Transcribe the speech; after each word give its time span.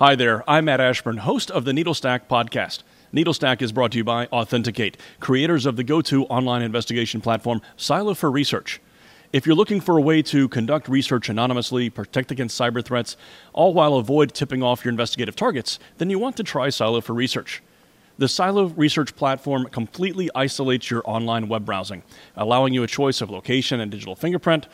Hi 0.00 0.16
there, 0.16 0.42
I'm 0.50 0.64
Matt 0.64 0.80
Ashburn, 0.80 1.18
host 1.18 1.52
of 1.52 1.64
the 1.64 1.70
Needlestack 1.70 2.22
podcast. 2.28 2.82
Needlestack 3.12 3.62
is 3.62 3.70
brought 3.70 3.92
to 3.92 3.98
you 3.98 4.02
by 4.02 4.26
Authentic8, 4.26 4.96
creators 5.20 5.66
of 5.66 5.76
the 5.76 5.84
go 5.84 6.02
to 6.02 6.24
online 6.24 6.62
investigation 6.62 7.20
platform 7.20 7.62
Silo 7.76 8.12
for 8.14 8.28
Research. 8.28 8.80
If 9.32 9.46
you're 9.46 9.54
looking 9.54 9.80
for 9.80 9.96
a 9.96 10.00
way 10.00 10.20
to 10.22 10.48
conduct 10.48 10.88
research 10.88 11.28
anonymously, 11.28 11.90
protect 11.90 12.32
against 12.32 12.60
cyber 12.60 12.84
threats, 12.84 13.16
all 13.52 13.72
while 13.72 13.94
avoid 13.94 14.34
tipping 14.34 14.64
off 14.64 14.84
your 14.84 14.90
investigative 14.90 15.36
targets, 15.36 15.78
then 15.98 16.10
you 16.10 16.18
want 16.18 16.36
to 16.38 16.42
try 16.42 16.70
Silo 16.70 17.00
for 17.00 17.12
Research. 17.12 17.62
The 18.18 18.26
Silo 18.26 18.70
Research 18.70 19.14
platform 19.14 19.66
completely 19.66 20.28
isolates 20.34 20.90
your 20.90 21.02
online 21.04 21.46
web 21.46 21.64
browsing, 21.64 22.02
allowing 22.34 22.74
you 22.74 22.82
a 22.82 22.88
choice 22.88 23.20
of 23.20 23.30
location 23.30 23.78
and 23.78 23.92
digital 23.92 24.16
fingerprint, 24.16 24.66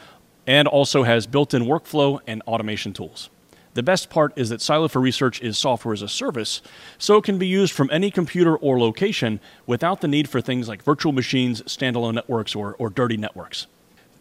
and 0.46 0.66
also 0.66 1.02
has 1.02 1.27
built 1.27 1.52
in 1.52 1.64
workflow 1.64 2.21
and 2.27 2.41
automation 2.46 2.95
tools. 2.95 3.29
The 3.75 3.82
best 3.82 4.11
part 4.11 4.32
is 4.37 4.48
that 4.48 4.61
Silo 4.61 4.89
for 4.89 5.00
Research 5.00 5.41
is 5.41 5.57
software 5.57 5.95
as 5.95 6.03
a 6.03 6.09
service, 6.09 6.61
so 6.98 7.17
it 7.17 7.25
can 7.25 7.39
be 7.39 7.46
used 7.46 7.72
from 7.72 7.89
any 7.93 8.11
computer 8.11 8.57
or 8.57 8.81
location 8.81 9.39
without 9.67 10.00
the 10.00 10.08
need 10.08 10.29
for 10.29 10.40
things 10.40 10.68
like 10.68 10.82
virtual 10.82 11.12
machines, 11.12 11.62
standalone 11.62 12.14
networks, 12.14 12.54
or, 12.54 12.75
or 12.79 12.90
dirty 12.90 13.17
networks. 13.17 13.68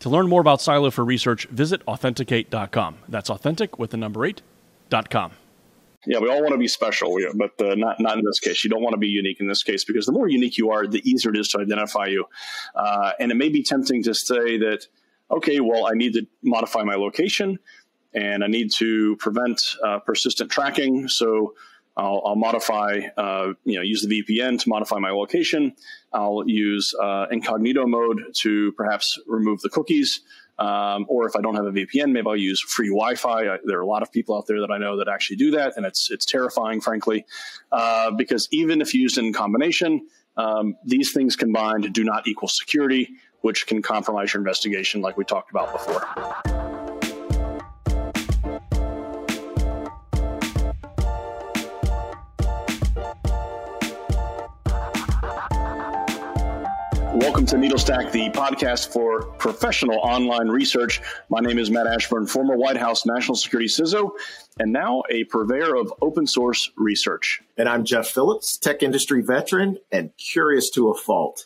To 0.01 0.09
learn 0.09 0.29
more 0.29 0.39
about 0.39 0.61
Silo 0.61 0.91
for 0.91 1.03
Research, 1.03 1.47
visit 1.47 1.83
authentic8.com. 1.85 2.99
That's 3.09 3.29
authentic 3.29 3.79
with 3.79 3.89
the 3.89 3.97
number 3.97 4.21
8.com. 4.21 5.31
Yeah, 6.05 6.19
we 6.19 6.29
all 6.29 6.41
want 6.41 6.53
to 6.53 6.57
be 6.57 6.69
special, 6.69 7.17
but 7.35 7.51
uh, 7.59 7.75
not 7.75 7.99
not 7.99 8.17
in 8.17 8.23
this 8.23 8.39
case. 8.39 8.63
You 8.63 8.69
don't 8.69 8.81
want 8.81 8.93
to 8.93 8.99
be 8.99 9.09
unique 9.09 9.41
in 9.41 9.49
this 9.49 9.63
case 9.63 9.83
because 9.83 10.05
the 10.05 10.13
more 10.13 10.29
unique 10.29 10.57
you 10.57 10.71
are, 10.71 10.87
the 10.87 11.01
easier 11.09 11.31
it 11.31 11.37
is 11.37 11.49
to 11.49 11.59
identify 11.59 12.05
you. 12.05 12.25
Uh, 12.73 13.11
and 13.19 13.31
it 13.31 13.35
may 13.35 13.49
be 13.49 13.63
tempting 13.63 14.03
to 14.03 14.13
say 14.13 14.57
that, 14.59 14.87
okay, 15.29 15.59
well, 15.59 15.87
I 15.87 15.95
need 15.95 16.13
to 16.13 16.25
modify 16.41 16.83
my 16.83 16.95
location 16.95 17.59
and 18.13 18.43
I 18.43 18.47
need 18.47 18.71
to 18.73 19.15
prevent 19.17 19.61
uh, 19.83 19.99
persistent 19.99 20.51
tracking. 20.51 21.07
So 21.07 21.55
I'll, 21.95 22.21
I'll 22.25 22.35
modify, 22.35 23.01
uh, 23.17 23.53
you 23.65 23.75
know, 23.75 23.81
use 23.81 24.05
the 24.05 24.23
VPN 24.23 24.59
to 24.61 24.69
modify 24.69 24.99
my 24.99 25.11
location. 25.11 25.73
I'll 26.13 26.43
use 26.47 26.93
uh, 26.99 27.27
incognito 27.29 27.85
mode 27.85 28.21
to 28.37 28.71
perhaps 28.73 29.19
remove 29.27 29.61
the 29.61 29.69
cookies. 29.69 30.21
Um, 30.57 31.05
or 31.07 31.25
if 31.25 31.37
I 31.37 31.41
don't 31.41 31.55
have 31.55 31.65
a 31.65 31.71
VPN, 31.71 32.11
maybe 32.11 32.27
I'll 32.27 32.35
use 32.35 32.59
free 32.59 32.89
Wi-Fi. 32.89 33.47
I, 33.47 33.57
there 33.63 33.77
are 33.77 33.81
a 33.81 33.87
lot 33.87 34.01
of 34.01 34.11
people 34.11 34.35
out 34.35 34.45
there 34.45 34.59
that 34.59 34.71
I 34.71 34.77
know 34.77 34.97
that 34.97 35.07
actually 35.07 35.37
do 35.37 35.51
that, 35.51 35.77
and 35.77 35.85
it's 35.85 36.11
it's 36.11 36.25
terrifying, 36.25 36.81
frankly, 36.81 37.25
uh, 37.71 38.11
because 38.11 38.49
even 38.51 38.81
if 38.81 38.93
used 38.93 39.17
in 39.17 39.31
combination, 39.31 40.05
um, 40.35 40.75
these 40.83 41.13
things 41.13 41.37
combined 41.37 41.93
do 41.93 42.03
not 42.03 42.27
equal 42.27 42.49
security, 42.49 43.09
which 43.39 43.67
can 43.67 43.81
compromise 43.81 44.33
your 44.33 44.41
investigation, 44.41 45.01
like 45.01 45.15
we 45.15 45.23
talked 45.23 45.49
about 45.49 45.71
before. 45.71 46.68
Welcome 57.29 57.45
to 57.45 57.57
Needlestack, 57.57 58.11
the 58.11 58.31
podcast 58.31 58.91
for 58.91 59.21
professional 59.33 59.99
online 59.99 60.47
research. 60.47 60.99
My 61.29 61.39
name 61.39 61.59
is 61.59 61.69
Matt 61.69 61.85
Ashburn, 61.85 62.25
former 62.25 62.57
White 62.57 62.75
House 62.75 63.05
National 63.05 63.35
Security 63.35 63.69
CISO, 63.69 64.09
and 64.57 64.73
now 64.73 65.03
a 65.11 65.25
purveyor 65.25 65.75
of 65.75 65.93
open 66.01 66.25
source 66.25 66.71
research. 66.75 67.43
And 67.55 67.69
I'm 67.69 67.85
Jeff 67.85 68.07
Phillips, 68.07 68.57
tech 68.57 68.81
industry 68.81 69.21
veteran 69.21 69.77
and 69.91 70.09
curious 70.17 70.71
to 70.71 70.89
a 70.89 70.97
fault. 70.97 71.45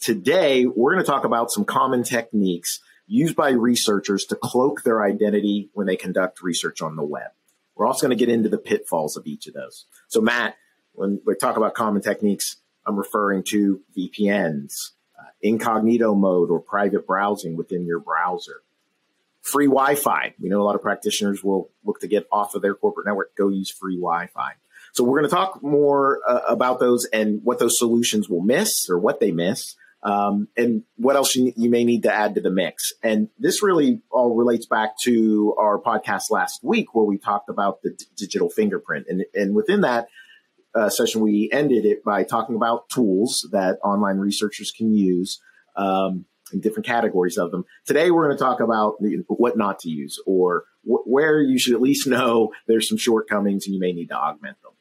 Today, 0.00 0.64
we're 0.64 0.94
going 0.94 1.04
to 1.04 1.10
talk 1.10 1.26
about 1.26 1.50
some 1.50 1.66
common 1.66 2.02
techniques 2.02 2.80
used 3.06 3.36
by 3.36 3.50
researchers 3.50 4.24
to 4.24 4.36
cloak 4.36 4.84
their 4.84 5.04
identity 5.04 5.68
when 5.74 5.86
they 5.86 5.96
conduct 5.96 6.42
research 6.42 6.80
on 6.80 6.96
the 6.96 7.04
web. 7.04 7.30
We're 7.76 7.86
also 7.86 8.06
going 8.06 8.16
to 8.16 8.24
get 8.24 8.32
into 8.32 8.48
the 8.48 8.56
pitfalls 8.56 9.18
of 9.18 9.26
each 9.26 9.46
of 9.46 9.52
those. 9.52 9.84
So, 10.08 10.22
Matt, 10.22 10.56
when 10.92 11.20
we 11.26 11.34
talk 11.34 11.58
about 11.58 11.74
common 11.74 12.00
techniques, 12.00 12.56
I'm 12.86 12.96
referring 12.96 13.42
to 13.48 13.82
VPNs, 13.94 14.92
incognito 15.42 16.14
mode 16.14 16.50
or 16.50 16.60
private 16.60 17.06
browsing 17.06 17.56
within 17.56 17.86
your 17.86 18.00
browser. 18.00 18.62
Free 19.42 19.66
Wi 19.66 19.94
Fi. 19.94 20.34
We 20.38 20.48
know 20.48 20.60
a 20.60 20.64
lot 20.64 20.74
of 20.74 20.82
practitioners 20.82 21.42
will 21.42 21.70
look 21.84 22.00
to 22.00 22.08
get 22.08 22.26
off 22.30 22.54
of 22.54 22.62
their 22.62 22.74
corporate 22.74 23.06
network, 23.06 23.34
go 23.36 23.48
use 23.48 23.70
free 23.70 23.96
Wi 23.96 24.26
Fi. 24.26 24.52
So 24.92 25.04
we're 25.04 25.20
going 25.20 25.30
to 25.30 25.34
talk 25.34 25.62
more 25.62 26.20
uh, 26.26 26.40
about 26.48 26.80
those 26.80 27.06
and 27.06 27.40
what 27.44 27.58
those 27.58 27.78
solutions 27.78 28.28
will 28.28 28.42
miss 28.42 28.88
or 28.90 28.98
what 28.98 29.20
they 29.20 29.32
miss. 29.32 29.76
Um, 30.02 30.48
and 30.56 30.84
what 30.96 31.16
else 31.16 31.36
you, 31.36 31.52
you, 31.56 31.68
may 31.68 31.84
need 31.84 32.04
to 32.04 32.12
add 32.12 32.34
to 32.36 32.40
the 32.40 32.50
mix. 32.50 32.94
And 33.02 33.28
this 33.38 33.62
really 33.62 34.00
all 34.10 34.34
relates 34.34 34.64
back 34.64 34.96
to 35.02 35.54
our 35.58 35.78
podcast 35.78 36.30
last 36.30 36.64
week 36.64 36.94
where 36.94 37.04
we 37.04 37.18
talked 37.18 37.50
about 37.50 37.82
the 37.82 37.90
d- 37.90 38.06
digital 38.16 38.48
fingerprint. 38.48 39.08
And, 39.10 39.26
and 39.34 39.54
within 39.54 39.82
that, 39.82 40.08
uh, 40.74 40.88
session, 40.88 41.20
we 41.20 41.50
ended 41.52 41.84
it 41.84 42.04
by 42.04 42.22
talking 42.22 42.56
about 42.56 42.88
tools 42.88 43.48
that 43.52 43.78
online 43.84 44.18
researchers 44.18 44.70
can 44.70 44.92
use 44.92 45.40
um, 45.76 46.24
in 46.52 46.60
different 46.60 46.86
categories 46.86 47.36
of 47.36 47.50
them. 47.50 47.64
Today, 47.86 48.10
we're 48.10 48.26
going 48.26 48.36
to 48.36 48.42
talk 48.42 48.60
about 48.60 48.96
what 49.28 49.56
not 49.56 49.78
to 49.80 49.88
use 49.88 50.20
or 50.26 50.64
wh- 50.82 51.06
where 51.06 51.40
you 51.40 51.58
should 51.58 51.74
at 51.74 51.80
least 51.80 52.06
know 52.06 52.52
there's 52.66 52.88
some 52.88 52.98
shortcomings 52.98 53.66
and 53.66 53.74
you 53.74 53.80
may 53.80 53.92
need 53.92 54.08
to 54.08 54.16
augment 54.16 54.60
them. 54.62 54.72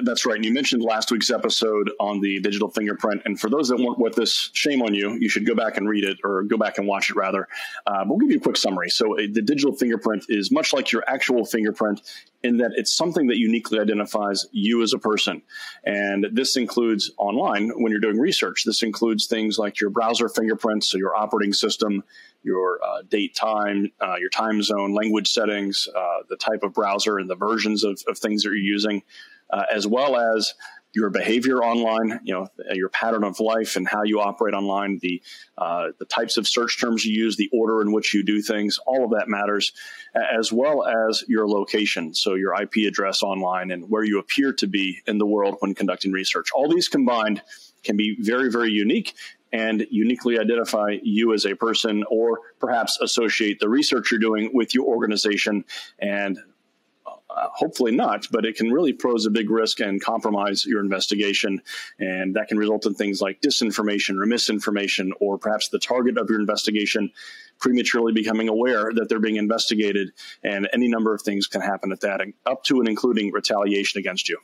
That's 0.00 0.24
right. 0.24 0.36
And 0.36 0.44
you 0.44 0.54
mentioned 0.54 0.82
last 0.82 1.10
week's 1.10 1.30
episode 1.30 1.90
on 2.00 2.20
the 2.20 2.40
digital 2.40 2.70
fingerprint. 2.70 3.22
And 3.26 3.38
for 3.38 3.50
those 3.50 3.68
that 3.68 3.76
weren't 3.76 3.98
with 3.98 4.14
this, 4.14 4.48
shame 4.54 4.80
on 4.80 4.94
you. 4.94 5.18
You 5.20 5.28
should 5.28 5.44
go 5.44 5.54
back 5.54 5.76
and 5.76 5.86
read 5.86 6.04
it 6.04 6.18
or 6.24 6.44
go 6.44 6.56
back 6.56 6.78
and 6.78 6.86
watch 6.86 7.10
it 7.10 7.16
rather. 7.16 7.46
Uh, 7.86 8.02
we'll 8.06 8.18
give 8.18 8.30
you 8.30 8.38
a 8.38 8.40
quick 8.40 8.56
summary. 8.56 8.88
So, 8.88 9.18
uh, 9.18 9.26
the 9.30 9.42
digital 9.42 9.74
fingerprint 9.74 10.24
is 10.30 10.50
much 10.50 10.72
like 10.72 10.92
your 10.92 11.04
actual 11.06 11.44
fingerprint 11.44 12.00
in 12.42 12.56
that 12.56 12.72
it's 12.74 12.96
something 12.96 13.26
that 13.26 13.36
uniquely 13.36 13.78
identifies 13.78 14.46
you 14.50 14.82
as 14.82 14.94
a 14.94 14.98
person. 14.98 15.42
And 15.84 16.26
this 16.32 16.56
includes 16.56 17.10
online 17.18 17.68
when 17.68 17.92
you're 17.92 18.00
doing 18.00 18.18
research. 18.18 18.64
This 18.64 18.82
includes 18.82 19.26
things 19.26 19.58
like 19.58 19.78
your 19.78 19.90
browser 19.90 20.30
fingerprints, 20.30 20.90
so 20.90 20.96
your 20.96 21.14
operating 21.14 21.52
system, 21.52 22.02
your 22.42 22.80
uh, 22.82 23.02
date, 23.08 23.34
time, 23.34 23.92
uh, 24.00 24.16
your 24.18 24.30
time 24.30 24.62
zone, 24.62 24.94
language 24.94 25.28
settings, 25.28 25.86
uh, 25.94 26.22
the 26.30 26.36
type 26.36 26.62
of 26.62 26.72
browser, 26.72 27.18
and 27.18 27.28
the 27.28 27.36
versions 27.36 27.84
of, 27.84 28.02
of 28.08 28.16
things 28.16 28.42
that 28.42 28.48
you're 28.48 28.56
using 28.56 29.02
uh, 29.52 29.64
as 29.72 29.86
well 29.86 30.16
as 30.16 30.54
your 30.94 31.10
behavior 31.10 31.62
online, 31.62 32.20
you 32.22 32.34
know, 32.34 32.48
your 32.72 32.90
pattern 32.90 33.24
of 33.24 33.40
life 33.40 33.76
and 33.76 33.88
how 33.88 34.02
you 34.02 34.20
operate 34.20 34.54
online, 34.54 34.98
the 35.00 35.22
uh, 35.56 35.88
the 35.98 36.04
types 36.04 36.36
of 36.36 36.46
search 36.46 36.78
terms 36.78 37.04
you 37.04 37.24
use, 37.24 37.36
the 37.36 37.48
order 37.52 37.80
in 37.80 37.92
which 37.92 38.12
you 38.12 38.22
do 38.22 38.42
things, 38.42 38.78
all 38.86 39.04
of 39.04 39.10
that 39.12 39.28
matters, 39.28 39.72
as 40.14 40.52
well 40.52 40.84
as 40.86 41.24
your 41.28 41.48
location, 41.48 42.14
so 42.14 42.34
your 42.34 42.54
IP 42.60 42.86
address 42.86 43.22
online 43.22 43.70
and 43.70 43.88
where 43.88 44.04
you 44.04 44.18
appear 44.18 44.52
to 44.52 44.66
be 44.66 45.00
in 45.06 45.18
the 45.18 45.26
world 45.26 45.56
when 45.60 45.74
conducting 45.74 46.12
research. 46.12 46.48
All 46.54 46.68
these 46.68 46.88
combined 46.88 47.42
can 47.84 47.96
be 47.96 48.16
very, 48.20 48.50
very 48.50 48.70
unique 48.70 49.14
and 49.52 49.86
uniquely 49.90 50.38
identify 50.38 50.96
you 51.02 51.34
as 51.34 51.44
a 51.44 51.54
person 51.54 52.04
or 52.10 52.40
perhaps 52.58 52.98
associate 53.00 53.60
the 53.60 53.68
research 53.68 54.10
you're 54.10 54.20
doing 54.20 54.50
with 54.54 54.74
your 54.74 54.86
organization 54.86 55.64
and 55.98 56.38
uh, 57.36 57.48
hopefully 57.54 57.92
not, 57.92 58.26
but 58.30 58.44
it 58.44 58.56
can 58.56 58.70
really 58.70 58.92
pose 58.92 59.26
a 59.26 59.30
big 59.30 59.50
risk 59.50 59.80
and 59.80 60.02
compromise 60.02 60.64
your 60.64 60.80
investigation. 60.80 61.60
And 61.98 62.34
that 62.36 62.48
can 62.48 62.58
result 62.58 62.86
in 62.86 62.94
things 62.94 63.20
like 63.20 63.40
disinformation 63.40 64.20
or 64.20 64.26
misinformation, 64.26 65.12
or 65.20 65.38
perhaps 65.38 65.68
the 65.68 65.78
target 65.78 66.18
of 66.18 66.28
your 66.28 66.40
investigation 66.40 67.10
prematurely 67.58 68.12
becoming 68.12 68.48
aware 68.48 68.92
that 68.92 69.08
they're 69.08 69.20
being 69.20 69.36
investigated. 69.36 70.10
And 70.42 70.68
any 70.72 70.88
number 70.88 71.14
of 71.14 71.22
things 71.22 71.46
can 71.46 71.60
happen 71.60 71.92
at 71.92 72.00
that, 72.00 72.20
up 72.44 72.64
to 72.64 72.80
and 72.80 72.88
including 72.88 73.32
retaliation 73.32 73.98
against 74.00 74.28
you. 74.28 74.38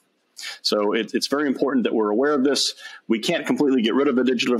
So 0.62 0.92
it, 0.92 1.12
it's 1.14 1.26
very 1.26 1.46
important 1.46 1.84
that 1.84 1.94
we're 1.94 2.10
aware 2.10 2.32
of 2.32 2.44
this. 2.44 2.74
We 3.06 3.18
can't 3.18 3.46
completely 3.46 3.82
get 3.82 3.94
rid 3.94 4.08
of 4.08 4.18
a 4.18 4.24
digital 4.24 4.56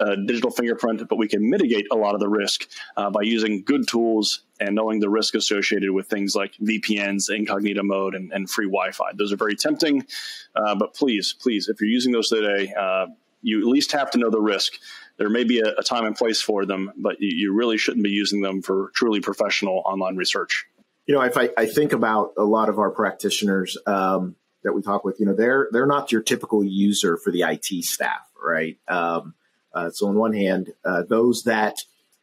uh, 0.00 0.16
digital 0.26 0.50
fingerprint, 0.50 1.08
but 1.08 1.16
we 1.16 1.28
can 1.28 1.48
mitigate 1.48 1.86
a 1.90 1.96
lot 1.96 2.14
of 2.14 2.20
the 2.20 2.28
risk 2.28 2.68
uh, 2.96 3.10
by 3.10 3.22
using 3.22 3.62
good 3.62 3.88
tools 3.88 4.42
and 4.58 4.74
knowing 4.74 5.00
the 5.00 5.08
risk 5.08 5.34
associated 5.34 5.90
with 5.90 6.08
things 6.08 6.34
like 6.34 6.54
VPNs, 6.62 7.30
incognito 7.34 7.82
mode, 7.82 8.14
and, 8.14 8.32
and 8.32 8.48
free 8.48 8.66
Wi-Fi. 8.66 9.12
Those 9.14 9.32
are 9.32 9.36
very 9.36 9.56
tempting, 9.56 10.06
uh, 10.54 10.74
but 10.74 10.94
please, 10.94 11.32
please, 11.32 11.68
if 11.68 11.80
you're 11.80 11.90
using 11.90 12.12
those 12.12 12.28
today, 12.28 12.72
uh, 12.78 13.06
you 13.42 13.60
at 13.60 13.66
least 13.66 13.92
have 13.92 14.10
to 14.10 14.18
know 14.18 14.30
the 14.30 14.40
risk. 14.40 14.74
There 15.16 15.30
may 15.30 15.44
be 15.44 15.60
a, 15.60 15.74
a 15.78 15.82
time 15.82 16.04
and 16.04 16.16
place 16.16 16.40
for 16.40 16.64
them, 16.64 16.92
but 16.96 17.20
you, 17.20 17.30
you, 17.34 17.54
really 17.54 17.78
shouldn't 17.78 18.04
be 18.04 18.10
using 18.10 18.40
them 18.40 18.62
for 18.62 18.90
truly 18.94 19.20
professional 19.20 19.82
online 19.84 20.16
research. 20.16 20.66
You 21.06 21.14
know, 21.14 21.22
if 21.22 21.36
I, 21.36 21.50
I 21.56 21.66
think 21.66 21.92
about 21.92 22.32
a 22.38 22.44
lot 22.44 22.68
of 22.68 22.78
our 22.78 22.90
practitioners, 22.90 23.76
um, 23.86 24.36
that 24.62 24.72
we 24.72 24.82
talk 24.82 25.04
with, 25.04 25.18
you 25.18 25.26
know, 25.26 25.34
they're 25.34 25.68
they're 25.72 25.86
not 25.86 26.12
your 26.12 26.22
typical 26.22 26.64
user 26.64 27.16
for 27.16 27.30
the 27.30 27.42
IT 27.42 27.84
staff, 27.84 28.20
right? 28.42 28.78
Um, 28.88 29.34
uh, 29.72 29.90
so 29.90 30.08
on 30.08 30.16
one 30.16 30.34
hand, 30.34 30.72
uh, 30.84 31.02
those 31.08 31.42
that 31.44 31.76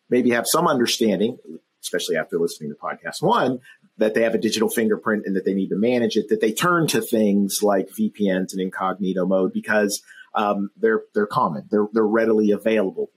maybe 0.09 0.31
have 0.31 0.45
some 0.47 0.67
understanding, 0.67 1.37
especially 1.81 2.17
after 2.17 2.37
listening 2.37 2.69
to 2.69 2.75
podcast 2.75 3.21
one, 3.21 3.59
that 3.97 4.13
they 4.13 4.23
have 4.23 4.35
a 4.35 4.39
digital 4.39 4.69
fingerprint 4.69 5.25
and 5.25 5.35
that 5.35 5.45
they 5.45 5.53
need 5.53 5.69
to 5.69 5.75
manage 5.75 6.17
it, 6.17 6.29
that 6.29 6.41
they 6.41 6.51
turn 6.51 6.87
to 6.87 7.01
things 7.01 7.59
like 7.61 7.89
VPNs 7.89 8.51
and 8.51 8.61
incognito 8.61 9.25
mode 9.25 9.53
because 9.53 10.01
um, 10.35 10.69
they're 10.77 11.03
they're 11.13 11.27
common, 11.27 11.67
they're 11.71 11.87
they're 11.93 12.03
readily 12.03 12.51
available. 12.51 13.09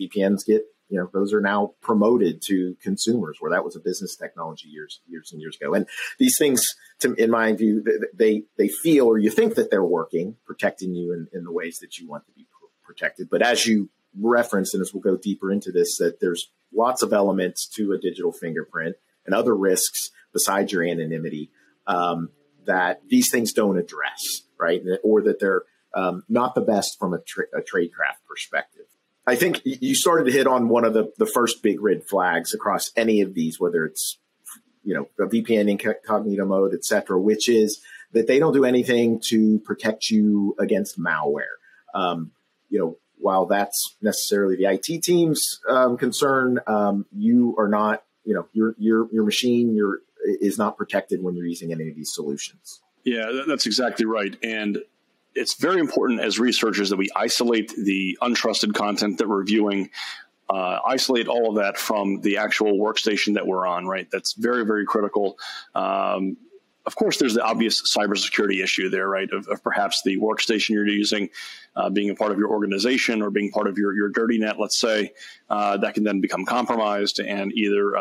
VPNs 0.00 0.46
get 0.46 0.64
you 0.92 0.98
know, 0.98 1.08
those 1.10 1.32
are 1.32 1.40
now 1.40 1.72
promoted 1.80 2.42
to 2.42 2.76
consumers 2.82 3.38
where 3.40 3.50
that 3.50 3.64
was 3.64 3.76
a 3.76 3.80
business 3.80 4.14
technology 4.14 4.68
years, 4.68 5.00
years 5.08 5.32
and 5.32 5.40
years 5.40 5.56
ago. 5.58 5.72
And 5.72 5.86
these 6.18 6.36
things, 6.38 6.62
to, 6.98 7.14
in 7.14 7.30
my 7.30 7.54
view, 7.54 7.82
they, 8.12 8.42
they 8.58 8.68
feel 8.68 9.06
or 9.06 9.16
you 9.16 9.30
think 9.30 9.54
that 9.54 9.70
they're 9.70 9.82
working, 9.82 10.36
protecting 10.44 10.94
you 10.94 11.14
in, 11.14 11.28
in 11.32 11.44
the 11.44 11.50
ways 11.50 11.78
that 11.80 11.96
you 11.96 12.06
want 12.06 12.26
to 12.26 12.32
be 12.32 12.46
protected. 12.84 13.30
But 13.30 13.40
as 13.40 13.64
you 13.64 13.88
referenced, 14.20 14.74
and 14.74 14.82
as 14.82 14.92
we'll 14.92 15.00
go 15.00 15.16
deeper 15.16 15.50
into 15.50 15.72
this, 15.72 15.96
that 15.96 16.20
there's 16.20 16.50
lots 16.74 17.00
of 17.00 17.14
elements 17.14 17.66
to 17.76 17.92
a 17.92 17.98
digital 17.98 18.30
fingerprint 18.30 18.96
and 19.24 19.34
other 19.34 19.56
risks 19.56 20.10
besides 20.34 20.72
your 20.72 20.84
anonymity 20.84 21.50
um, 21.86 22.28
that 22.66 23.00
these 23.08 23.30
things 23.32 23.54
don't 23.54 23.78
address, 23.78 24.42
right? 24.60 24.82
Or 25.02 25.22
that 25.22 25.40
they're 25.40 25.62
um, 25.94 26.24
not 26.28 26.54
the 26.54 26.60
best 26.60 26.98
from 26.98 27.14
a, 27.14 27.18
tra- 27.26 27.46
a 27.54 27.62
tradecraft 27.62 28.28
perspective. 28.28 28.84
I 29.26 29.36
think 29.36 29.60
you 29.64 29.94
started 29.94 30.24
to 30.24 30.32
hit 30.32 30.46
on 30.46 30.68
one 30.68 30.84
of 30.84 30.94
the, 30.94 31.12
the 31.16 31.26
first 31.26 31.62
big 31.62 31.80
red 31.80 32.04
flags 32.04 32.54
across 32.54 32.90
any 32.96 33.20
of 33.20 33.34
these, 33.34 33.60
whether 33.60 33.84
it's 33.84 34.18
you 34.84 34.94
know 34.94 35.08
a 35.24 35.28
VPN 35.28 35.70
incognito 35.70 36.44
mode, 36.44 36.74
et 36.74 36.84
cetera, 36.84 37.20
which 37.20 37.48
is 37.48 37.80
that 38.12 38.26
they 38.26 38.38
don't 38.38 38.52
do 38.52 38.64
anything 38.64 39.20
to 39.28 39.58
protect 39.60 40.10
you 40.10 40.56
against 40.58 40.98
malware. 40.98 41.56
Um, 41.94 42.32
you 42.68 42.78
know, 42.78 42.96
while 43.18 43.46
that's 43.46 43.96
necessarily 44.02 44.56
the 44.56 44.64
IT 44.64 45.02
team's 45.02 45.60
um, 45.68 45.96
concern, 45.96 46.60
um, 46.66 47.06
you 47.16 47.54
are 47.58 47.68
not, 47.68 48.02
you 48.24 48.34
know, 48.34 48.48
your 48.52 48.74
your 48.78 49.08
your 49.12 49.24
machine 49.24 49.74
your 49.74 50.00
is 50.24 50.58
not 50.58 50.76
protected 50.76 51.22
when 51.22 51.36
you're 51.36 51.46
using 51.46 51.72
any 51.72 51.88
of 51.88 51.94
these 51.94 52.12
solutions. 52.12 52.80
Yeah, 53.04 53.42
that's 53.46 53.66
exactly 53.66 54.06
right. 54.06 54.36
And 54.42 54.78
it's 55.34 55.54
very 55.54 55.80
important 55.80 56.20
as 56.20 56.38
researchers 56.38 56.90
that 56.90 56.96
we 56.96 57.10
isolate 57.16 57.72
the 57.76 58.18
untrusted 58.22 58.74
content 58.74 59.18
that 59.18 59.28
we're 59.28 59.44
viewing, 59.44 59.90
uh, 60.50 60.78
isolate 60.86 61.28
all 61.28 61.50
of 61.50 61.56
that 61.56 61.78
from 61.78 62.20
the 62.20 62.36
actual 62.36 62.78
workstation 62.78 63.34
that 63.34 63.46
we're 63.46 63.66
on, 63.66 63.86
right? 63.86 64.08
That's 64.10 64.34
very, 64.34 64.64
very 64.64 64.84
critical. 64.84 65.38
Um, 65.74 66.36
of 66.84 66.96
course, 66.96 67.18
there's 67.18 67.34
the 67.34 67.42
obvious 67.42 67.96
cybersecurity 67.96 68.62
issue 68.62 68.90
there, 68.90 69.08
right? 69.08 69.30
Of, 69.30 69.46
of 69.48 69.62
perhaps 69.62 70.02
the 70.02 70.18
workstation 70.18 70.70
you're 70.70 70.86
using 70.86 71.30
uh, 71.76 71.90
being 71.90 72.10
a 72.10 72.14
part 72.14 72.32
of 72.32 72.38
your 72.38 72.50
organization 72.50 73.22
or 73.22 73.30
being 73.30 73.50
part 73.50 73.68
of 73.68 73.78
your, 73.78 73.94
your 73.94 74.08
dirty 74.08 74.38
net, 74.38 74.58
let's 74.58 74.78
say, 74.78 75.12
uh, 75.48 75.76
that 75.78 75.94
can 75.94 76.04
then 76.04 76.20
become 76.20 76.44
compromised 76.44 77.20
and 77.20 77.52
either 77.52 77.96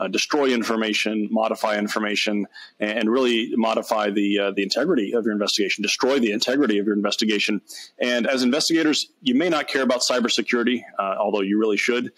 uh, 0.00 0.08
destroy 0.08 0.48
information, 0.48 1.28
modify 1.30 1.78
information, 1.78 2.46
and 2.80 3.10
really 3.10 3.52
modify 3.56 4.10
the 4.10 4.38
uh, 4.38 4.50
the 4.50 4.62
integrity 4.62 5.12
of 5.12 5.24
your 5.24 5.32
investigation, 5.32 5.82
destroy 5.82 6.18
the 6.18 6.32
integrity 6.32 6.78
of 6.78 6.86
your 6.86 6.96
investigation. 6.96 7.60
And 8.00 8.26
as 8.26 8.42
investigators, 8.42 9.08
you 9.22 9.34
may 9.34 9.48
not 9.48 9.68
care 9.68 9.82
about 9.82 10.00
cybersecurity, 10.00 10.82
uh, 10.98 11.16
although 11.18 11.42
you 11.42 11.58
really 11.58 11.76
should. 11.76 12.12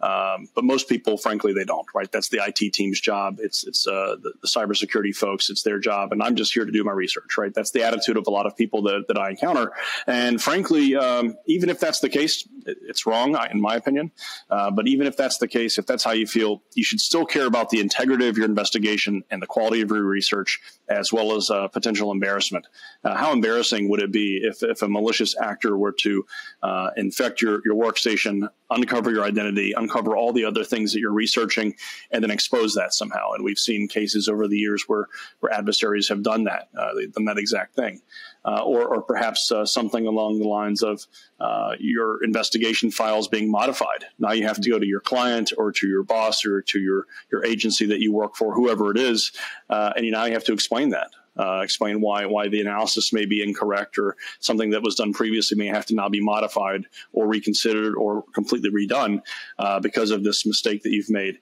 Um, 0.00 0.48
but 0.54 0.64
most 0.64 0.88
people, 0.88 1.16
frankly, 1.16 1.52
they 1.52 1.64
don't. 1.64 1.86
Right? 1.94 2.10
That's 2.10 2.28
the 2.28 2.40
IT 2.44 2.72
team's 2.72 3.00
job. 3.00 3.38
It's 3.38 3.64
it's 3.66 3.86
uh, 3.86 4.16
the, 4.20 4.32
the 4.42 4.48
cybersecurity 4.48 5.14
folks. 5.14 5.48
It's 5.48 5.62
their 5.62 5.78
job, 5.78 6.12
and 6.12 6.22
I'm 6.22 6.36
just 6.36 6.52
here 6.52 6.64
to 6.64 6.72
do 6.72 6.84
my 6.84 6.92
research. 6.92 7.38
Right? 7.38 7.54
That's 7.54 7.70
the 7.70 7.84
attitude 7.84 8.16
of 8.16 8.26
a 8.26 8.30
lot 8.30 8.46
of 8.46 8.56
people 8.56 8.82
that, 8.82 9.04
that 9.08 9.18
I 9.18 9.30
encounter. 9.30 9.72
And 10.06 10.42
frankly, 10.42 10.96
um, 10.96 11.36
even 11.46 11.70
if 11.70 11.78
that's 11.78 12.00
the 12.00 12.08
case, 12.08 12.46
it, 12.66 12.78
it's 12.82 13.06
wrong, 13.06 13.38
in 13.50 13.60
my 13.60 13.76
opinion. 13.76 14.10
Uh, 14.50 14.70
but 14.70 14.88
even 14.88 15.06
if 15.06 15.16
that's 15.16 15.38
the 15.38 15.48
case, 15.48 15.78
if 15.78 15.86
that's 15.86 16.04
how 16.04 16.12
you 16.12 16.26
feel, 16.26 16.62
you 16.74 16.84
should 16.84 17.00
still 17.00 17.21
care 17.26 17.46
about 17.46 17.70
the 17.70 17.80
integrity 17.80 18.28
of 18.28 18.36
your 18.36 18.46
investigation 18.46 19.24
and 19.30 19.42
the 19.42 19.46
quality 19.46 19.80
of 19.80 19.90
your 19.90 20.02
research, 20.02 20.60
as 20.88 21.12
well 21.12 21.34
as 21.36 21.50
uh, 21.50 21.68
potential 21.68 22.10
embarrassment. 22.10 22.66
Uh, 23.04 23.14
how 23.14 23.32
embarrassing 23.32 23.88
would 23.88 24.00
it 24.00 24.12
be 24.12 24.40
if, 24.42 24.62
if 24.62 24.82
a 24.82 24.88
malicious 24.88 25.36
actor 25.38 25.76
were 25.76 25.92
to 25.92 26.24
uh, 26.62 26.90
infect 26.96 27.42
your, 27.42 27.60
your 27.64 27.74
workstation, 27.74 28.48
uncover 28.72 29.10
your 29.10 29.24
identity, 29.24 29.72
uncover 29.72 30.16
all 30.16 30.32
the 30.32 30.44
other 30.44 30.64
things 30.64 30.92
that 30.92 31.00
you're 31.00 31.12
researching, 31.12 31.74
and 32.10 32.22
then 32.22 32.30
expose 32.30 32.74
that 32.74 32.94
somehow? 32.94 33.32
And 33.32 33.44
we've 33.44 33.58
seen 33.58 33.88
cases 33.88 34.28
over 34.28 34.48
the 34.48 34.58
years 34.58 34.84
where, 34.86 35.08
where 35.40 35.52
adversaries 35.52 36.08
have 36.08 36.22
done 36.22 36.44
that. 36.44 36.68
Uh, 36.76 36.94
they've 36.94 37.12
done 37.12 37.26
that 37.26 37.38
exact 37.38 37.74
thing. 37.74 38.02
Uh, 38.44 38.60
or, 38.64 38.88
or, 38.88 39.00
perhaps 39.00 39.52
uh, 39.52 39.64
something 39.64 40.04
along 40.04 40.40
the 40.40 40.48
lines 40.48 40.82
of 40.82 41.06
uh, 41.38 41.76
your 41.78 42.24
investigation 42.24 42.90
files 42.90 43.28
being 43.28 43.48
modified. 43.48 44.04
Now 44.18 44.32
you 44.32 44.48
have 44.48 44.60
to 44.60 44.68
go 44.68 44.80
to 44.80 44.86
your 44.86 44.98
client 44.98 45.52
or 45.56 45.70
to 45.70 45.86
your 45.86 46.02
boss 46.02 46.44
or 46.44 46.60
to 46.62 46.80
your, 46.80 47.06
your 47.30 47.44
agency 47.44 47.86
that 47.86 48.00
you 48.00 48.12
work 48.12 48.34
for, 48.34 48.52
whoever 48.52 48.90
it 48.90 48.98
is, 48.98 49.30
uh, 49.70 49.92
and 49.94 50.04
you 50.04 50.10
now 50.10 50.24
you 50.24 50.32
have 50.32 50.42
to 50.44 50.52
explain 50.52 50.88
that. 50.88 51.10
Uh, 51.36 51.60
explain 51.62 52.00
why 52.00 52.26
why 52.26 52.48
the 52.48 52.60
analysis 52.60 53.12
may 53.12 53.24
be 53.24 53.42
incorrect 53.42 53.98
or 53.98 54.16
something 54.40 54.70
that 54.70 54.82
was 54.82 54.94
done 54.94 55.12
previously 55.12 55.56
may 55.56 55.66
have 55.66 55.86
to 55.86 55.94
now 55.94 56.08
be 56.08 56.20
modified 56.20 56.84
or 57.12 57.26
reconsidered 57.26 57.94
or 57.94 58.22
completely 58.34 58.70
redone 58.70 59.22
uh, 59.58 59.80
because 59.80 60.10
of 60.10 60.24
this 60.24 60.44
mistake 60.44 60.82
that 60.82 60.90
you've 60.90 61.10
made 61.10 61.38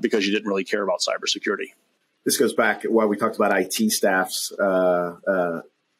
because 0.00 0.26
you 0.26 0.32
didn't 0.32 0.48
really 0.48 0.64
care 0.64 0.82
about 0.82 1.00
cybersecurity. 1.00 1.68
This 2.24 2.38
goes 2.38 2.54
back 2.54 2.84
while 2.84 3.08
we 3.08 3.16
talked 3.16 3.36
about 3.36 3.56
IT 3.56 3.74
staffs 3.90 4.52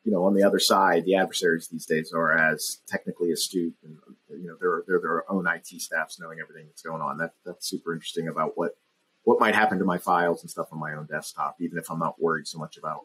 you 0.06 0.12
know, 0.12 0.24
on 0.24 0.34
the 0.34 0.44
other 0.44 0.60
side, 0.60 1.04
the 1.04 1.16
adversaries 1.16 1.66
these 1.66 1.84
days 1.84 2.12
are 2.12 2.32
as 2.32 2.80
technically 2.86 3.32
astute, 3.32 3.74
and 3.82 3.98
you 4.30 4.46
know, 4.46 4.56
they're 4.60 4.84
they're 4.86 5.00
their 5.00 5.30
own 5.30 5.48
IT 5.48 5.66
staffs 5.80 6.20
knowing 6.20 6.38
everything 6.40 6.66
that's 6.68 6.80
going 6.80 7.02
on. 7.02 7.18
That 7.18 7.32
that's 7.44 7.68
super 7.68 7.92
interesting 7.92 8.28
about 8.28 8.52
what 8.56 8.76
what 9.24 9.40
might 9.40 9.56
happen 9.56 9.80
to 9.80 9.84
my 9.84 9.98
files 9.98 10.42
and 10.42 10.50
stuff 10.50 10.68
on 10.70 10.78
my 10.78 10.94
own 10.94 11.06
desktop, 11.06 11.56
even 11.60 11.76
if 11.76 11.90
I'm 11.90 11.98
not 11.98 12.22
worried 12.22 12.46
so 12.46 12.56
much 12.56 12.76
about 12.76 13.00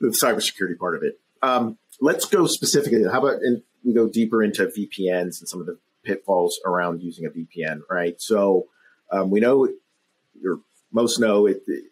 the 0.00 0.08
cybersecurity 0.08 0.78
part 0.78 0.96
of 0.96 1.02
it. 1.02 1.20
Um, 1.42 1.78
let's 2.00 2.24
go 2.24 2.46
specifically. 2.46 3.04
How 3.04 3.18
about 3.18 3.40
we 3.84 3.92
go 3.92 4.08
deeper 4.08 4.42
into 4.42 4.66
VPNs 4.66 5.40
and 5.40 5.48
some 5.48 5.60
of 5.60 5.66
the 5.66 5.78
pitfalls 6.04 6.60
around 6.64 7.02
using 7.02 7.26
a 7.26 7.30
VPN, 7.30 7.80
right? 7.90 8.20
So 8.20 8.66
um, 9.10 9.30
we 9.30 9.40
know, 9.40 9.68
or 10.44 10.60
most 10.92 11.18
know, 11.18 11.46
it, 11.46 11.64
the 11.66 11.82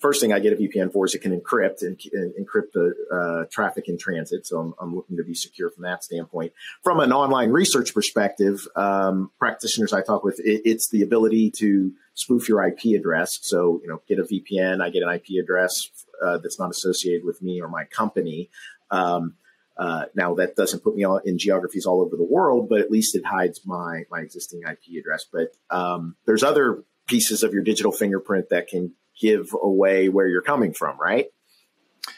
first 0.00 0.20
thing 0.20 0.32
I 0.32 0.38
get 0.38 0.52
a 0.52 0.56
VPN 0.56 0.92
for 0.92 1.04
is 1.04 1.14
it 1.14 1.20
can 1.20 1.38
encrypt 1.38 1.82
and, 1.82 2.00
and 2.12 2.32
encrypt 2.34 2.72
the 2.72 2.94
uh, 3.12 3.44
traffic 3.50 3.88
in 3.88 3.98
transit. 3.98 4.46
So 4.46 4.58
I'm, 4.58 4.74
I'm, 4.80 4.94
looking 4.94 5.16
to 5.18 5.24
be 5.24 5.34
secure 5.34 5.70
from 5.70 5.82
that 5.82 6.04
standpoint. 6.04 6.52
From 6.82 7.00
an 7.00 7.12
online 7.12 7.50
research 7.50 7.92
perspective, 7.92 8.66
um, 8.76 9.30
practitioners 9.38 9.92
I 9.92 10.02
talk 10.02 10.24
with, 10.24 10.40
it, 10.40 10.62
it's 10.64 10.88
the 10.88 11.02
ability 11.02 11.50
to 11.58 11.92
spoof 12.14 12.48
your 12.48 12.66
IP 12.66 12.98
address. 12.98 13.38
So 13.42 13.80
you 13.82 13.88
know, 13.88 14.00
get 14.08 14.18
a 14.18 14.22
VPN, 14.22 14.82
I 14.82 14.90
get 14.90 15.02
an 15.02 15.10
IP 15.10 15.42
address 15.42 15.90
uh, 16.24 16.38
that's 16.38 16.58
not 16.58 16.70
associated 16.70 17.24
with 17.24 17.42
me 17.42 17.60
or 17.60 17.68
my 17.68 17.84
company. 17.84 18.50
Um, 18.90 19.34
uh, 19.76 20.04
now 20.14 20.34
that 20.34 20.56
doesn't 20.56 20.82
put 20.84 20.94
me 20.94 21.06
in 21.24 21.38
geographies 21.38 21.86
all 21.86 22.02
over 22.02 22.16
the 22.16 22.24
world, 22.24 22.68
but 22.68 22.80
at 22.80 22.90
least 22.90 23.14
it 23.14 23.24
hides 23.24 23.62
my 23.64 24.02
my 24.10 24.20
existing 24.20 24.62
IP 24.62 24.98
address. 25.00 25.24
But 25.30 25.52
um, 25.70 26.16
there's 26.26 26.42
other 26.42 26.84
pieces 27.06 27.42
of 27.42 27.52
your 27.54 27.62
digital 27.62 27.92
fingerprint 27.92 28.50
that 28.50 28.68
can 28.68 28.92
give 29.20 29.54
away 29.60 30.08
where 30.08 30.26
you're 30.26 30.42
coming 30.42 30.72
from, 30.72 30.98
right? 30.98 31.26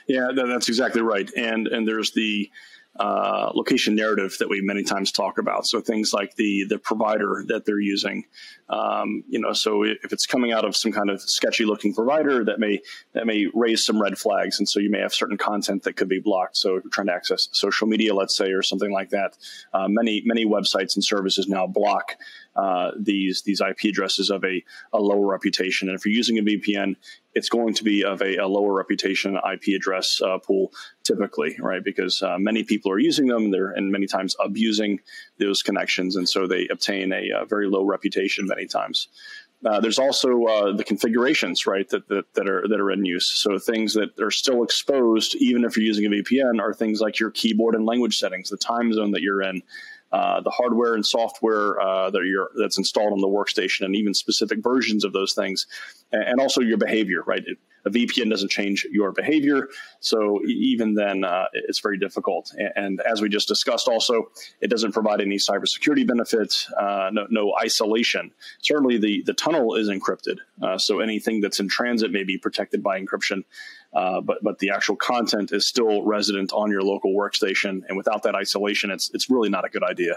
Yeah, 0.08 0.31
that's 0.34 0.69
exactly 0.69 1.02
right. 1.02 1.31
And 1.37 1.66
and 1.69 1.87
there's 1.87 2.12
the 2.12 2.50
uh, 2.99 3.50
location 3.54 3.94
narrative 3.94 4.37
that 4.38 4.49
we 4.50 4.61
many 4.61 4.82
times 4.82 5.11
talk 5.11 5.38
about. 5.38 5.66
So 5.66 5.80
things 5.80 6.12
like 6.12 6.37
the 6.37 6.64
the 6.68 6.78
provider 6.78 7.44
that 7.49 7.64
they're 7.64 7.80
using, 7.80 8.26
um, 8.68 9.25
you 9.28 9.40
know. 9.40 9.54
So 9.54 9.82
if 9.82 10.12
it's 10.12 10.26
coming 10.26 10.52
out 10.52 10.64
of 10.64 10.76
some 10.76 10.92
kind 10.92 11.08
of 11.08 11.20
sketchy 11.22 11.64
looking 11.64 11.94
provider, 11.94 12.44
that 12.44 12.61
may 12.61 12.80
that 13.14 13.26
may 13.26 13.46
raise 13.54 13.87
some 13.87 14.00
red 14.00 14.18
flags, 14.18 14.58
and 14.58 14.68
so 14.68 14.78
you 14.78 14.90
may 14.90 15.00
have 15.00 15.14
certain 15.14 15.38
content 15.38 15.84
that 15.84 15.94
could 15.94 16.08
be 16.08 16.20
blocked. 16.20 16.56
So 16.58 16.76
if 16.76 16.84
you're 16.84 16.90
trying 16.90 17.06
to 17.06 17.14
access 17.14 17.49
social 17.52 17.87
media, 17.87 18.14
let's 18.14 18.37
say, 18.37 18.50
or 18.50 18.62
something 18.62 18.92
like 18.92 19.11
that, 19.11 19.38
uh, 19.72 19.88
many 19.88 20.22
many 20.26 20.44
websites 20.44 20.94
and 20.94 21.04
services 21.04 21.49
now 21.49 21.66
block 21.66 22.16
uh, 22.56 22.90
these 22.99 23.42
these 23.42 23.61
IP 23.61 23.90
addresses 23.90 24.30
of 24.30 24.44
a, 24.44 24.62
a 24.92 25.00
lower 25.00 25.26
reputation. 25.26 25.88
And 25.88 25.99
if 25.99 26.04
you're 26.04 26.14
using 26.14 26.38
a 26.38 26.42
VPN, 26.42 26.97
it's 27.35 27.49
going 27.49 27.75
to 27.75 27.85
be 27.85 28.04
of 28.04 28.21
a, 28.21 28.37
a 28.37 28.47
lower 28.47 28.75
reputation 28.75 29.37
IP 29.37 29.75
address 29.75 30.21
uh, 30.21 30.38
pool 30.38 30.73
typically, 31.02 31.56
right? 31.61 31.82
Because 31.82 32.23
uh, 32.23 32.38
many 32.38 32.62
people 32.62 32.92
are 32.92 32.99
using 32.99 33.26
them, 33.26 33.50
they're 33.50 33.71
and 33.71 33.90
many 33.90 34.06
times 34.06 34.37
abusing 34.38 35.00
those 35.38 35.62
connections, 35.62 36.16
and 36.16 36.28
so 36.28 36.47
they 36.47 36.68
obtain 36.68 37.12
a, 37.12 37.30
a 37.30 37.47
very 37.47 37.68
low 37.68 37.85
reputation 37.85 38.47
many 38.47 38.66
times. 38.66 39.09
Uh, 39.64 39.80
there's 39.80 39.99
also 39.99 40.44
uh, 40.44 40.73
the 40.73 40.82
configurations, 40.82 41.66
right, 41.66 41.88
that, 41.90 42.09
that, 42.09 42.25
that 42.35 42.49
are 42.49 42.66
that 42.68 42.80
are 42.80 42.90
in 42.90 43.04
use. 43.04 43.30
So 43.30 43.59
things 43.59 43.94
that 43.94 44.18
are 44.21 44.30
still 44.30 44.64
exposed, 44.64 45.37
even 45.37 45.64
if 45.64 45.76
you're 45.76 45.87
using 45.87 46.06
a 46.06 46.11
VPN, 46.11 46.61
are 46.61 46.75
things 46.75 47.00
like 47.00 47.21
your 47.21 47.30
keyboard 47.30 47.76
and 47.76 47.87
language 47.87 48.18
settings, 48.18 48.50
the 48.50 48.56
time 48.56 48.92
zone 48.92 49.12
that 49.12 49.23
you're 49.23 49.42
in, 49.42 49.62
uh, 50.12 50.40
the 50.40 50.50
hardware 50.50 50.95
and 50.95 51.04
software 51.04 51.81
uh, 51.81 52.11
that 52.11 52.49
that's 52.57 52.78
installed 52.78 53.12
on 53.12 53.21
the 53.21 53.28
workstation, 53.28 53.85
and 53.85 53.97
even 53.97 54.12
specific 54.12 54.59
versions 54.62 55.04
of 55.04 55.12
those 55.12 55.33
things, 55.33 55.66
and, 56.12 56.23
and 56.23 56.40
also 56.40 56.61
your 56.61 56.76
behavior. 56.76 57.23
Right, 57.26 57.42
A 57.85 57.90
VPN 57.90 58.31
doesn't 58.31 58.50
change 58.50 58.87
your 58.90 59.12
behavior. 59.12 59.69
So 60.00 60.40
even 60.47 60.95
then, 60.95 61.25
uh, 61.25 61.47
it's 61.52 61.81
very 61.81 61.99
difficult. 61.99 62.52
And, 62.57 62.73
and, 62.76 63.00
as 63.00 63.21
we 63.21 63.28
just 63.28 63.49
discussed, 63.49 63.88
also, 63.88 64.31
it 64.61 64.69
doesn't 64.69 64.92
provide 64.92 65.21
any 65.21 65.37
cybersecurity 65.37 66.07
benefits, 66.07 66.71
uh, 66.78 67.11
no, 67.12 67.26
no, 67.31 67.54
isolation. 67.62 68.33
Certainly, 68.61 68.99
the, 68.99 69.23
the 69.25 69.35
tunnel 69.35 69.75
is 69.76 69.88
encrypted. 69.88 70.38
Uh, 70.61 70.78
so 70.78 71.00
anything 71.00 71.40
that's 71.40 71.59
in 71.59 71.69
transit 71.69 72.12
may 72.12 72.25
be 72.25 72.38
protected 72.38 72.83
by 72.83 73.00
encryption. 73.00 73.45
Uh, 73.92 74.20
but 74.20 74.42
but 74.42 74.58
the 74.58 74.70
actual 74.70 74.96
content 74.96 75.52
is 75.52 75.66
still 75.66 76.02
resident 76.02 76.52
on 76.52 76.70
your 76.70 76.82
local 76.82 77.14
workstation, 77.14 77.82
and 77.88 77.96
without 77.96 78.22
that 78.22 78.34
isolation, 78.34 78.90
it's 78.90 79.11
it's 79.12 79.28
really 79.28 79.50
not 79.50 79.64
a 79.64 79.68
good 79.68 79.84
idea. 79.84 80.14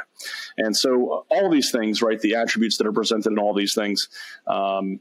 And 0.57 0.75
so 0.75 1.25
uh, 1.29 1.35
all 1.35 1.49
these 1.49 1.71
things, 1.71 2.01
right, 2.01 2.19
the 2.19 2.35
attributes 2.35 2.77
that 2.77 2.87
are 2.87 2.93
presented 2.93 3.31
in 3.31 3.39
all 3.39 3.53
these 3.53 3.75
things. 3.75 4.09
Um, 4.47 4.99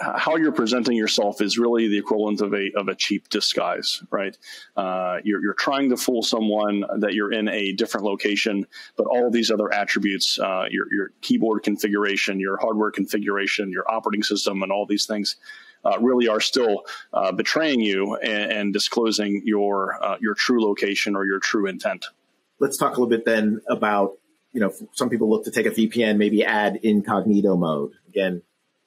how 0.00 0.36
you're 0.36 0.52
presenting 0.52 0.96
yourself 0.96 1.40
is 1.40 1.58
really 1.58 1.86
the 1.88 1.98
equivalent 1.98 2.40
of 2.40 2.54
a 2.54 2.72
of 2.74 2.88
a 2.88 2.94
cheap 2.94 3.28
disguise, 3.28 4.02
right? 4.10 4.36
Uh, 4.76 5.18
you're 5.22 5.40
you're 5.42 5.54
trying 5.54 5.90
to 5.90 5.96
fool 5.96 6.22
someone 6.22 6.84
that 6.98 7.14
you're 7.14 7.32
in 7.32 7.48
a 7.48 7.72
different 7.72 8.04
location, 8.04 8.66
but 8.96 9.06
all 9.06 9.30
these 9.30 9.50
other 9.50 9.72
attributes, 9.72 10.38
uh, 10.38 10.64
your 10.70 10.92
your 10.92 11.10
keyboard 11.20 11.62
configuration, 11.62 12.40
your 12.40 12.56
hardware 12.56 12.90
configuration, 12.90 13.70
your 13.70 13.88
operating 13.90 14.22
system, 14.22 14.62
and 14.62 14.72
all 14.72 14.86
these 14.86 15.06
things 15.06 15.36
uh, 15.84 15.98
really 16.00 16.28
are 16.28 16.40
still 16.40 16.84
uh, 17.12 17.32
betraying 17.32 17.80
you 17.80 18.16
and, 18.16 18.52
and 18.52 18.72
disclosing 18.72 19.42
your 19.44 20.02
uh, 20.02 20.16
your 20.20 20.34
true 20.34 20.62
location 20.62 21.16
or 21.16 21.26
your 21.26 21.40
true 21.40 21.66
intent. 21.66 22.06
Let's 22.58 22.76
talk 22.76 22.90
a 22.90 23.00
little 23.00 23.08
bit 23.08 23.24
then 23.24 23.60
about 23.68 24.18
you 24.52 24.60
know 24.60 24.72
some 24.92 25.10
people 25.10 25.28
look 25.28 25.44
to 25.44 25.50
take 25.50 25.66
a 25.66 25.70
VPN, 25.70 26.16
maybe 26.16 26.44
add 26.44 26.76
incognito 26.82 27.56
mode. 27.56 27.92
Again, 28.08 28.42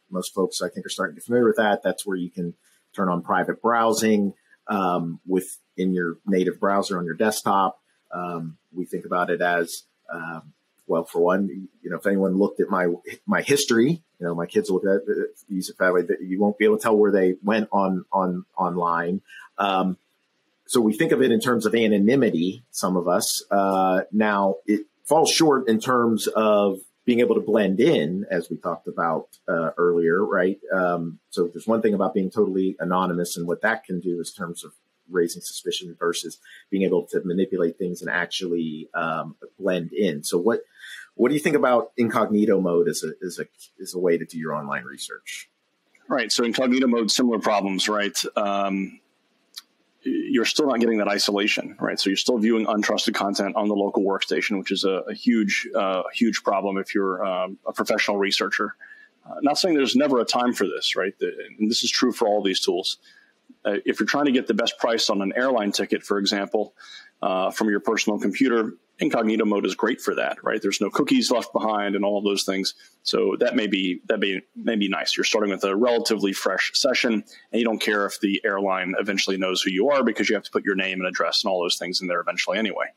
most 0.10 0.34
folks 0.34 0.62
I 0.62 0.70
think 0.70 0.86
are 0.86 0.90
starting 0.90 1.16
to 1.16 1.20
get 1.22 1.26
familiar 1.26 1.46
with 1.46 1.58
that. 1.58 1.84
That's 1.84 2.06
where 2.06 2.18
you 2.18 2.30
can 2.30 2.54
turn 2.94 3.10
on 3.10 3.22
private 3.22 3.62
browsing 3.62 4.34
um, 4.68 5.20
within 5.28 5.94
your 5.94 6.18
native 6.26 6.60
browser 6.60 6.98
on 6.98 7.06
your 7.06 7.16
desktop. 7.16 7.80
Um, 8.12 8.58
we 8.74 8.86
think 8.86 9.06
about 9.06 9.30
it 9.30 9.42
as 9.42 9.84
um, 10.14 10.54
well, 10.88 11.04
for 11.04 11.20
one, 11.20 11.68
you 11.82 11.90
know, 11.90 11.98
if 11.98 12.06
anyone 12.06 12.38
looked 12.38 12.60
at 12.60 12.70
my 12.70 12.88
my 13.26 13.42
history, 13.42 14.02
you 14.20 14.26
know, 14.26 14.36
my 14.36 14.46
kids 14.46 14.70
look 14.70 14.84
at 14.86 15.02
use 15.50 15.70
it 15.70 15.78
that 15.78 15.94
way, 15.94 16.04
you 16.22 16.40
won't 16.40 16.58
be 16.58 16.66
able 16.66 16.78
to 16.78 16.84
tell 16.84 16.96
where 16.96 17.12
they 17.12 17.36
went 17.44 17.70
on 17.72 18.06
on 18.12 18.46
online. 18.58 19.22
Um, 19.58 19.98
so 20.68 20.82
we 20.82 20.94
think 20.94 21.12
of 21.12 21.22
it 21.22 21.32
in 21.32 21.40
terms 21.40 21.66
of 21.66 21.76
anonymity. 21.76 22.64
Some 22.72 22.98
of 22.98 23.08
us 23.08 23.44
uh, 23.52 24.02
now 24.12 24.58
it 24.66 24.86
falls 25.06 25.32
short 25.32 25.68
in 25.68 25.80
terms 25.80 26.28
of 26.28 26.80
being 27.06 27.20
able 27.20 27.36
to 27.36 27.42
blend 27.42 27.80
in, 27.80 28.26
as 28.32 28.50
we 28.50 28.58
talked 28.58 28.88
about 28.88 29.28
uh, 29.48 29.70
earlier, 29.78 30.26
right? 30.26 30.60
Um, 30.74 31.20
so 31.30 31.48
there's 31.48 31.68
one 31.68 31.84
thing 31.84 31.94
about 31.94 32.16
being 32.16 32.32
totally 32.32 32.76
anonymous 32.80 33.38
and 33.38 33.48
what 33.48 33.62
that 33.62 33.84
can 33.84 34.00
do 34.00 34.18
in 34.18 34.24
terms 34.24 34.64
of 34.64 34.74
raising 35.12 35.42
suspicion 35.42 35.96
versus 36.00 36.40
being 36.72 36.82
able 36.82 37.04
to 37.06 37.22
manipulate 37.24 37.78
things 37.78 38.02
and 38.02 38.10
actually 38.10 38.90
um, 38.96 39.36
blend 39.60 39.94
in. 39.94 40.24
So 40.24 40.40
what 40.40 40.62
what 41.16 41.30
do 41.30 41.34
you 41.34 41.40
think 41.40 41.56
about 41.56 41.92
incognito 41.98 42.62
mode 42.62 42.88
as 42.88 43.04
a 43.04 43.14
as 43.26 43.40
a 43.40 43.46
as 43.82 43.94
a 43.94 44.00
way 44.00 44.18
to 44.18 44.26
do 44.26 44.38
your 44.38 44.54
online 44.54 44.84
research? 44.84 45.50
Right. 46.08 46.32
So 46.32 46.44
incognito 46.44 46.88
mode, 46.88 47.10
similar 47.10 47.40
problems, 47.40 47.90
right? 47.90 48.16
Um, 48.36 49.00
you're 50.06 50.46
still 50.46 50.68
not 50.68 50.80
getting 50.80 51.00
that 51.00 51.08
isolation, 51.08 51.76
right? 51.80 52.00
So 52.00 52.12
you're 52.12 52.18
still 52.18 52.38
viewing 52.38 52.68
untrusted 52.68 53.16
content 53.16 53.56
on 53.56 53.68
the 53.68 53.74
local 53.74 54.04
workstation, 54.04 54.60
which 54.60 54.72
is 54.72 54.84
a, 54.84 55.02
a 55.10 55.14
huge, 55.16 55.68
uh, 55.76 56.04
huge 56.14 56.44
problem 56.44 56.78
if 56.78 56.94
you're 56.94 57.26
um, 57.26 57.58
a 57.66 57.74
professional 57.74 58.18
researcher. 58.18 58.76
Uh, 59.28 59.36
not 59.42 59.58
saying 59.58 59.76
there's 59.76 59.96
never 59.96 60.20
a 60.20 60.26
time 60.26 60.54
for 60.54 60.68
this, 60.68 60.96
right? 60.96 61.18
The, 61.18 61.32
and 61.58 61.72
this 61.72 61.84
is 61.84 61.90
true 61.90 62.12
for 62.12 62.28
all 62.28 62.44
these 62.44 62.60
tools. 62.60 63.00
Uh, 63.64 63.78
if 63.84 64.00
you're 64.00 64.06
trying 64.06 64.26
to 64.26 64.32
get 64.32 64.46
the 64.46 64.54
best 64.54 64.78
price 64.78 65.10
on 65.10 65.24
an 65.24 65.34
airline 65.36 65.72
ticket, 65.72 66.04
for 66.04 66.20
example, 66.20 66.76
uh, 67.24 67.50
from 67.50 67.70
your 67.70 67.80
personal 67.80 68.20
computer, 68.20 68.74
incognito 69.00 69.46
mode 69.46 69.66
is 69.66 69.76
great 69.76 70.02
for 70.02 70.16
that, 70.16 70.44
right? 70.44 70.62
There's 70.62 70.80
no 70.80 70.90
cookies 70.90 71.32
left 71.32 71.52
behind 71.54 71.96
and 71.96 72.06
all 72.06 72.22
those 72.22 72.44
things. 72.44 72.74
So 73.04 73.36
that 73.40 73.56
may 73.56 73.68
be 73.68 74.02
that 74.08 74.20
may, 74.20 74.42
may 74.56 74.76
be 74.76 74.88
nice. 74.88 75.18
You're 75.18 75.26
starting 75.26 75.52
with 75.52 75.64
a 75.64 75.76
relatively 75.76 76.34
fresh 76.34 76.72
session 76.74 77.14
and 77.14 77.60
you 77.60 77.66
don't 77.66 77.82
care 77.82 78.06
if 78.06 78.20
the 78.20 78.42
airline 78.46 78.96
eventually 79.00 79.38
knows 79.38 79.62
who 79.62 79.72
you 79.72 79.90
are 79.90 80.04
because 80.04 80.30
you 80.30 80.36
have 80.36 80.46
to 80.46 80.52
put 80.52 80.66
your 80.66 80.76
name 80.76 81.00
and 81.00 81.08
address 81.08 81.44
and 81.44 81.52
all 81.52 81.62
those 81.62 81.78
things 81.78 82.02
in 82.02 82.08
there 82.08 82.22
eventually 82.22 82.58
anyway. 82.58 82.88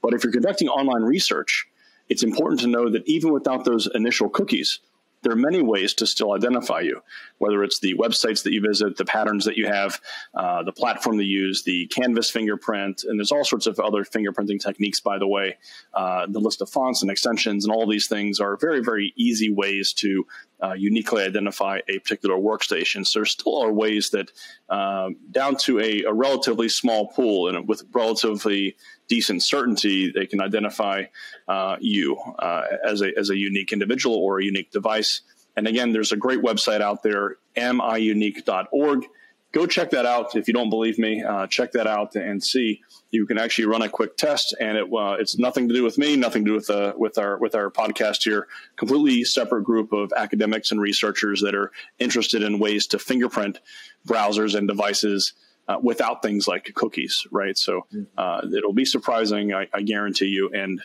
But 0.00 0.14
if 0.14 0.24
you're 0.24 0.32
conducting 0.32 0.68
online 0.68 1.02
research, 1.02 1.66
it's 2.08 2.22
important 2.22 2.60
to 2.62 2.66
know 2.66 2.90
that 2.90 3.06
even 3.06 3.32
without 3.32 3.64
those 3.64 3.88
initial 3.94 4.28
cookies, 4.28 4.80
there 5.22 5.32
are 5.32 5.36
many 5.36 5.62
ways 5.62 5.94
to 5.94 6.06
still 6.06 6.32
identify 6.32 6.80
you, 6.80 7.00
whether 7.38 7.62
it's 7.62 7.80
the 7.80 7.94
websites 7.94 8.42
that 8.42 8.52
you 8.52 8.60
visit, 8.60 8.96
the 8.96 9.04
patterns 9.04 9.44
that 9.44 9.56
you 9.56 9.66
have, 9.66 10.00
uh, 10.34 10.62
the 10.62 10.72
platform 10.72 11.16
they 11.16 11.24
use, 11.24 11.62
the 11.62 11.86
canvas 11.86 12.30
fingerprint, 12.30 13.04
and 13.04 13.18
there's 13.18 13.32
all 13.32 13.44
sorts 13.44 13.66
of 13.66 13.78
other 13.80 14.04
fingerprinting 14.04 14.60
techniques, 14.60 15.00
by 15.00 15.18
the 15.18 15.26
way. 15.26 15.56
Uh, 15.94 16.26
the 16.28 16.40
list 16.40 16.60
of 16.60 16.68
fonts 16.68 17.02
and 17.02 17.10
extensions 17.10 17.64
and 17.64 17.72
all 17.72 17.86
these 17.86 18.08
things 18.08 18.40
are 18.40 18.56
very, 18.56 18.80
very 18.80 19.12
easy 19.16 19.52
ways 19.52 19.92
to 19.92 20.26
uh, 20.62 20.74
uniquely 20.74 21.24
identify 21.24 21.80
a 21.88 21.98
particular 21.98 22.36
workstation. 22.36 23.06
So 23.06 23.20
there 23.20 23.26
still 23.26 23.60
are 23.62 23.72
ways 23.72 24.10
that, 24.10 24.30
uh, 24.68 25.10
down 25.30 25.56
to 25.62 25.80
a, 25.80 26.02
a, 26.04 26.12
relatively 26.12 26.68
small 26.68 27.08
pool 27.08 27.48
and 27.48 27.68
with 27.68 27.82
relatively 27.92 28.76
decent 29.12 29.42
certainty, 29.42 30.10
they 30.10 30.26
can 30.26 30.40
identify 30.40 31.04
uh, 31.46 31.76
you 31.80 32.16
uh, 32.38 32.62
as 32.82 33.02
a 33.02 33.12
as 33.18 33.28
a 33.28 33.36
unique 33.36 33.72
individual 33.72 34.16
or 34.16 34.40
a 34.40 34.44
unique 34.44 34.70
device. 34.70 35.20
And 35.56 35.66
again, 35.68 35.92
there's 35.92 36.12
a 36.12 36.16
great 36.16 36.40
website 36.40 36.80
out 36.80 37.02
there, 37.02 37.36
amiunique.org 37.56 39.04
go 39.52 39.66
check 39.66 39.90
that 39.90 40.06
out 40.06 40.34
if 40.34 40.48
you 40.48 40.54
don't 40.54 40.70
believe 40.70 40.98
me. 40.98 41.22
Uh, 41.22 41.46
check 41.46 41.72
that 41.72 41.86
out 41.86 42.14
and 42.16 42.42
see. 42.42 42.80
You 43.10 43.26
can 43.26 43.38
actually 43.38 43.66
run 43.66 43.82
a 43.82 43.88
quick 43.88 44.16
test, 44.16 44.56
and 44.58 44.76
it 44.76 44.84
uh, 44.84 45.16
it's 45.20 45.38
nothing 45.38 45.68
to 45.68 45.74
do 45.74 45.84
with 45.84 45.98
me, 45.98 46.16
nothing 46.16 46.44
to 46.44 46.50
do 46.50 46.54
with 46.54 46.70
uh, 46.70 46.94
with 46.96 47.18
our 47.18 47.38
with 47.38 47.54
our 47.54 47.70
podcast 47.70 48.24
here. 48.24 48.48
Completely 48.76 49.24
separate 49.24 49.64
group 49.64 49.92
of 49.92 50.12
academics 50.16 50.70
and 50.70 50.80
researchers 50.80 51.42
that 51.42 51.54
are 51.54 51.70
interested 51.98 52.42
in 52.42 52.58
ways 52.58 52.86
to 52.88 52.98
fingerprint 52.98 53.60
browsers 54.06 54.54
and 54.56 54.66
devices. 54.66 55.34
Uh, 55.68 55.78
without 55.80 56.22
things 56.22 56.48
like 56.48 56.74
cookies, 56.74 57.24
right? 57.30 57.56
So 57.56 57.86
mm-hmm. 57.94 58.02
uh, 58.18 58.40
it'll 58.52 58.72
be 58.72 58.84
surprising, 58.84 59.54
I, 59.54 59.68
I 59.72 59.82
guarantee 59.82 60.26
you, 60.26 60.50
and 60.52 60.82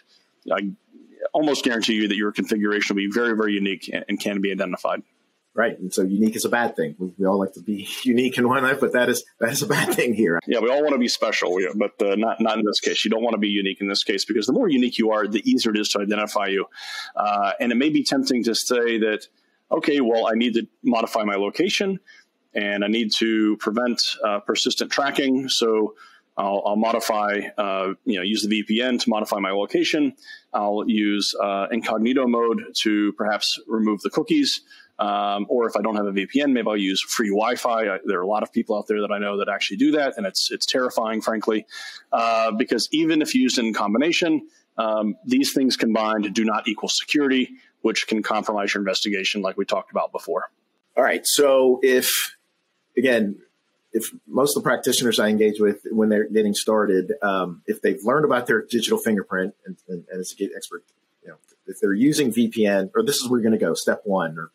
I 0.54 0.70
almost 1.34 1.64
guarantee 1.64 1.94
you 1.94 2.08
that 2.08 2.16
your 2.16 2.32
configuration 2.32 2.96
will 2.96 3.02
be 3.02 3.12
very, 3.12 3.36
very 3.36 3.54
unique 3.54 3.90
and, 3.92 4.06
and 4.08 4.20
can 4.20 4.40
be 4.40 4.52
identified. 4.52 5.02
Right. 5.58 5.78
And 5.80 5.92
so 5.92 6.04
unique 6.04 6.36
is 6.36 6.46
a 6.46 6.50
bad 6.50 6.76
thing. 6.76 6.96
We, 7.00 7.14
we 7.18 7.26
all 7.26 7.40
like 7.40 7.54
to 7.54 7.62
be 7.62 7.88
unique 8.04 8.38
in 8.38 8.48
one 8.48 8.62
life, 8.62 8.80
but 8.80 8.94
that 8.94 9.10
is 9.10 9.26
that 9.40 9.52
is 9.52 9.64
a 9.64 9.68
bad 9.68 9.92
thing 9.96 10.14
here. 10.14 10.40
Yeah, 10.46 10.60
we 10.60 10.70
all 10.70 10.84
want 10.84 10.94
to 10.94 11.00
be 11.00 11.08
special, 11.08 11.58
but 11.76 12.00
uh, 12.00 12.16
not 12.16 12.40
not 12.40 12.60
in 12.60 12.64
this 12.64 12.80
case. 12.80 13.04
You 13.04 13.10
don't 13.10 13.24
want 13.24 13.34
to 13.34 13.40
be 13.40 13.48
unique 13.48 13.82
in 13.82 13.88
this 13.88 14.04
case 14.04 14.24
because 14.24 14.46
the 14.46 14.54
more 14.54 14.70
unique 14.70 15.00
you 15.00 15.10
are, 15.12 15.28
the 15.28 15.42
easier 15.50 15.74
it 15.74 15.80
is 15.80 15.90
to 15.90 16.02
identify 16.02 16.46
you. 16.46 16.68
Uh, 17.16 17.54
and 17.60 17.72
it 17.72 17.76
may 17.76 17.90
be 17.90 18.04
tempting 18.04 18.44
to 18.44 18.54
say 18.54 19.00
that, 19.00 19.26
okay, 19.72 20.00
well, 20.00 20.28
I 20.28 20.36
need 20.36 20.54
to 20.54 20.68
modify 20.84 21.24
my 21.24 21.38
location 21.38 22.00
and 22.58 22.84
I 22.84 22.88
need 22.88 23.12
to 23.14 23.56
prevent 23.58 24.02
uh, 24.26 24.40
persistent 24.40 24.92
tracking. 24.92 25.48
So 25.48 25.94
I'll, 26.36 26.64
I'll 26.66 26.76
modify, 26.76 27.42
uh, 27.58 27.94
you 28.04 28.16
know, 28.16 28.24
use 28.24 28.46
the 28.46 28.64
VPN 28.64 29.00
to 29.02 29.10
modify 29.10 29.40
my 29.40 29.52
location. 29.52 30.14
I'll 30.54 30.84
use 30.88 31.34
uh, 31.42 31.68
incognito 31.72 32.26
mode 32.28 32.64
to 32.82 33.14
perhaps 33.14 33.60
remove 33.68 34.02
the 34.02 34.10
cookies. 34.10 34.62
Um, 34.98 35.46
or 35.50 35.68
if 35.68 35.76
I 35.78 35.82
don't 35.82 35.96
have 35.96 36.08
a 36.08 36.12
VPN, 36.12 36.54
maybe 36.54 36.68
I'll 36.68 36.76
use 36.76 37.00
free 37.02 37.30
Wi-Fi. 37.30 37.88
I, 37.88 38.00
there 38.06 38.18
are 38.18 38.24
a 38.24 38.28
lot 38.28 38.42
of 38.42 38.52
people 38.52 38.76
out 38.76 38.88
there 38.88 39.02
that 39.02 39.12
I 39.12 39.20
know 39.20 39.38
that 39.38 39.48
actually 39.48 39.78
do 39.78 39.92
that, 39.92 40.16
and 40.18 40.26
it's 40.26 40.50
it's 40.50 40.66
terrifying, 40.66 41.22
frankly, 41.22 41.68
uh, 42.12 42.52
because 42.54 42.90
even 42.92 43.22
if 43.22 43.36
used 43.36 43.60
in 43.60 43.76
combination, 43.76 44.48
um, 44.80 45.16
these 45.24 45.54
things 45.54 45.78
combined 45.78 46.34
do 46.34 46.44
not 46.44 46.68
equal 46.68 46.90
security, 46.90 47.52
which 47.82 48.08
can 48.08 48.24
compromise 48.24 48.74
your 48.74 48.82
investigation, 48.82 49.44
like 49.44 49.56
we 49.56 49.66
talked 49.66 49.92
about 49.92 50.12
before. 50.12 50.50
All 50.96 51.04
right. 51.04 51.22
So 51.28 51.80
if 51.84 52.37
again, 52.98 53.38
if 53.94 54.12
most 54.28 54.56
of 54.56 54.64
the 54.64 54.68
practitioners 54.68 55.20
I 55.20 55.30
engage 55.30 55.60
with 55.60 55.82
when 55.92 56.10
they're 56.10 56.28
getting 56.28 56.54
started, 56.54 57.14
um, 57.22 57.62
if 57.68 57.82
they've 57.82 58.04
learned 58.04 58.26
about 58.26 58.48
their 58.48 58.62
digital 58.62 58.98
fingerprint 58.98 59.56
and, 59.66 59.78
and, 59.88 60.06
and 60.12 60.20
as 60.20 60.34
a 60.34 60.36
gate 60.36 60.52
expert, 60.56 60.84
you 61.24 61.30
know, 61.30 61.36
if 61.68 61.80
they're 61.80 61.94
using 61.94 62.32
VPN, 62.32 62.92
or 62.96 63.04
this 63.04 63.18
is 63.18 63.30
where 63.30 63.40
you're 63.40 63.50
going 63.50 63.60
to 63.60 63.66
go, 63.66 63.74
step 63.74 64.02
one, 64.04 64.38
or 64.38 64.52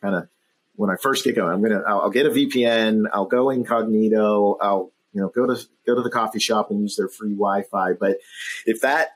kind 0.00 0.14
of 0.14 0.28
when 0.76 0.90
I 0.90 0.96
first 0.96 1.24
get 1.24 1.34
going. 1.34 1.52
I'm 1.52 1.62
gonna 1.62 1.82
I'll, 1.86 2.02
I'll, 2.02 2.10
get 2.10 2.26
a 2.26 2.30
VPN. 2.30 3.04
I'll 3.12 3.26
go 3.26 3.50
incognito. 3.50 4.58
I'll 4.60 4.92
you 5.12 5.20
know 5.20 5.28
go 5.28 5.46
to 5.46 5.60
go 5.86 5.94
to 5.94 6.02
the 6.02 6.10
coffee 6.10 6.38
shop 6.38 6.70
and 6.70 6.80
use 6.80 6.96
their 6.96 7.08
free 7.08 7.32
Wi-Fi. 7.32 7.94
But 7.94 8.18
if 8.66 8.82
that 8.82 9.15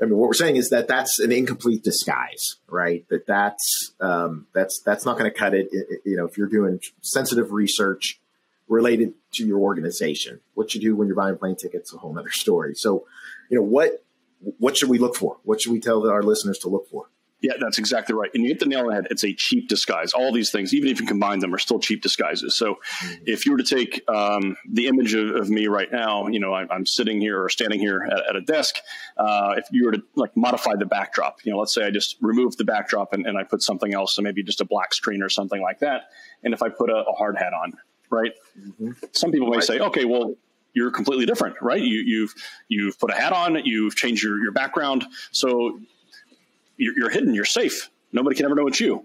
I 0.00 0.04
mean, 0.04 0.16
what 0.16 0.26
we're 0.26 0.34
saying 0.34 0.56
is 0.56 0.70
that 0.70 0.88
that's 0.88 1.18
an 1.20 1.30
incomplete 1.30 1.84
disguise, 1.84 2.56
right? 2.68 3.06
That 3.08 3.26
that's 3.26 3.92
um, 4.00 4.46
that's 4.52 4.80
that's 4.84 5.04
not 5.04 5.18
going 5.18 5.30
to 5.30 5.36
cut 5.36 5.54
it, 5.54 5.68
it, 5.70 6.00
You 6.04 6.16
know, 6.16 6.26
if 6.26 6.36
you're 6.36 6.48
doing 6.48 6.80
sensitive 7.02 7.52
research 7.52 8.20
related 8.68 9.14
to 9.34 9.46
your 9.46 9.58
organization, 9.58 10.40
what 10.54 10.74
you 10.74 10.80
do 10.80 10.96
when 10.96 11.06
you're 11.06 11.16
buying 11.16 11.36
plane 11.36 11.56
tickets, 11.56 11.92
a 11.94 11.98
whole 11.98 12.18
other 12.18 12.30
story. 12.30 12.74
So, 12.74 13.06
you 13.50 13.58
know, 13.58 13.62
what 13.62 14.04
what 14.58 14.76
should 14.76 14.88
we 14.88 14.98
look 14.98 15.14
for? 15.14 15.36
What 15.44 15.60
should 15.60 15.72
we 15.72 15.80
tell 15.80 16.08
our 16.08 16.22
listeners 16.22 16.58
to 16.58 16.68
look 16.68 16.88
for? 16.88 17.06
Yeah, 17.42 17.54
that's 17.60 17.78
exactly 17.78 18.14
right. 18.14 18.30
And 18.34 18.44
you 18.44 18.50
hit 18.50 18.60
the 18.60 18.66
nail 18.66 18.82
on 18.82 18.86
the 18.86 18.94
head. 18.94 19.08
It's 19.10 19.24
a 19.24 19.34
cheap 19.34 19.68
disguise. 19.68 20.12
All 20.12 20.32
these 20.32 20.52
things, 20.52 20.72
even 20.72 20.88
if 20.88 21.00
you 21.00 21.06
combine 21.06 21.40
them, 21.40 21.52
are 21.52 21.58
still 21.58 21.80
cheap 21.80 22.00
disguises. 22.00 22.56
So 22.56 22.76
if 23.26 23.44
you 23.44 23.52
were 23.52 23.58
to 23.58 23.64
take 23.64 24.00
um, 24.08 24.56
the 24.70 24.86
image 24.86 25.14
of, 25.14 25.34
of, 25.34 25.50
me 25.50 25.66
right 25.66 25.90
now, 25.90 26.28
you 26.28 26.38
know, 26.38 26.52
I, 26.52 26.72
am 26.72 26.86
sitting 26.86 27.20
here 27.20 27.42
or 27.42 27.48
standing 27.48 27.80
here 27.80 28.08
at, 28.10 28.30
at 28.30 28.36
a 28.36 28.40
desk. 28.40 28.76
Uh, 29.16 29.54
if 29.56 29.66
you 29.72 29.86
were 29.86 29.92
to 29.92 30.02
like 30.14 30.36
modify 30.36 30.76
the 30.76 30.86
backdrop, 30.86 31.44
you 31.44 31.50
know, 31.50 31.58
let's 31.58 31.74
say 31.74 31.84
I 31.84 31.90
just 31.90 32.16
remove 32.20 32.56
the 32.56 32.64
backdrop 32.64 33.12
and, 33.12 33.26
and 33.26 33.36
I 33.36 33.42
put 33.42 33.60
something 33.60 33.92
else, 33.92 34.14
so 34.14 34.22
maybe 34.22 34.44
just 34.44 34.60
a 34.60 34.64
black 34.64 34.94
screen 34.94 35.20
or 35.20 35.28
something 35.28 35.60
like 35.60 35.80
that. 35.80 36.10
And 36.44 36.54
if 36.54 36.62
I 36.62 36.68
put 36.68 36.90
a, 36.90 37.04
a 37.08 37.12
hard 37.12 37.36
hat 37.36 37.52
on, 37.52 37.72
right? 38.08 38.32
Mm-hmm. 38.56 38.92
Some 39.10 39.32
people 39.32 39.48
may 39.48 39.56
right. 39.56 39.64
say, 39.64 39.80
okay, 39.80 40.04
well, 40.04 40.36
you're 40.74 40.92
completely 40.92 41.26
different, 41.26 41.56
right? 41.60 41.82
You, 41.82 42.02
you've 42.06 42.34
you've 42.68 42.98
put 42.98 43.10
a 43.10 43.14
hat 43.14 43.32
on, 43.32 43.64
you've 43.64 43.96
changed 43.96 44.22
your, 44.22 44.40
your 44.40 44.52
background, 44.52 45.04
so 45.32 45.80
you're, 46.82 46.98
you're 46.98 47.10
hidden, 47.10 47.34
you're 47.34 47.44
safe. 47.44 47.90
Nobody 48.12 48.36
can 48.36 48.44
ever 48.44 48.54
know 48.54 48.66
it's 48.66 48.80
you 48.80 49.04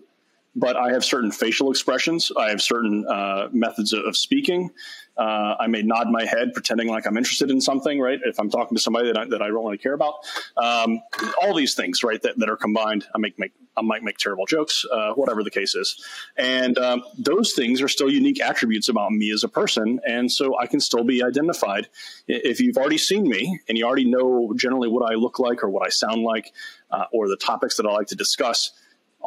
but 0.55 0.75
I 0.75 0.91
have 0.91 1.05
certain 1.05 1.31
facial 1.31 1.69
expressions. 1.69 2.31
I 2.37 2.49
have 2.49 2.61
certain 2.61 3.05
uh, 3.07 3.49
methods 3.51 3.93
of, 3.93 4.17
speaking. 4.17 4.71
Uh, 5.17 5.55
I 5.59 5.67
may 5.67 5.81
nod 5.81 6.09
my 6.09 6.25
head, 6.25 6.53
pretending 6.53 6.87
like 6.87 7.07
I'm 7.07 7.17
interested 7.17 7.49
in 7.49 7.59
something, 7.59 7.99
right? 7.99 8.19
If 8.23 8.39
I'm 8.39 8.49
talking 8.49 8.75
to 8.75 8.81
somebody 8.81 9.07
that 9.07 9.17
I, 9.17 9.25
that 9.25 9.41
I 9.41 9.47
don't 9.47 9.65
really 9.65 9.77
care 9.77 9.93
about. 9.93 10.15
Um, 10.57 11.01
all 11.41 11.55
these 11.55 11.73
things, 11.73 12.03
right, 12.03 12.21
that, 12.21 12.37
that 12.37 12.49
are 12.49 12.57
combined. 12.57 13.05
I 13.15 13.17
make, 13.17 13.39
make 13.39 13.51
I 13.77 13.81
might 13.81 14.03
make 14.03 14.17
terrible 14.17 14.45
jokes, 14.45 14.83
uh, 14.91 15.13
whatever 15.13 15.43
the 15.43 15.51
case 15.51 15.75
is. 15.75 16.03
And 16.35 16.77
um, 16.79 17.03
those 17.17 17.53
things 17.53 17.81
are 17.81 17.87
still 17.87 18.11
unique 18.11 18.41
attributes 18.41 18.89
about 18.89 19.11
me 19.11 19.31
as 19.31 19.43
a 19.43 19.47
person. 19.47 19.99
And 20.05 20.31
so 20.31 20.57
I 20.59 20.65
can 20.65 20.79
still 20.79 21.03
be 21.03 21.23
identified. 21.23 21.87
If 22.27 22.59
you've 22.59 22.77
already 22.77 22.97
seen 22.97 23.29
me 23.29 23.59
and 23.69 23.77
you 23.77 23.85
already 23.85 24.09
know 24.09 24.53
generally 24.55 24.89
what 24.89 25.09
I 25.09 25.15
look 25.15 25.37
like 25.39 25.63
or 25.63 25.69
what 25.69 25.85
I 25.85 25.89
sound 25.89 26.23
like 26.23 26.51
uh, 26.89 27.05
or 27.11 27.27
the 27.27 27.37
topics 27.37 27.77
that 27.77 27.85
I 27.85 27.91
like 27.91 28.07
to 28.07 28.15
discuss, 28.15 28.71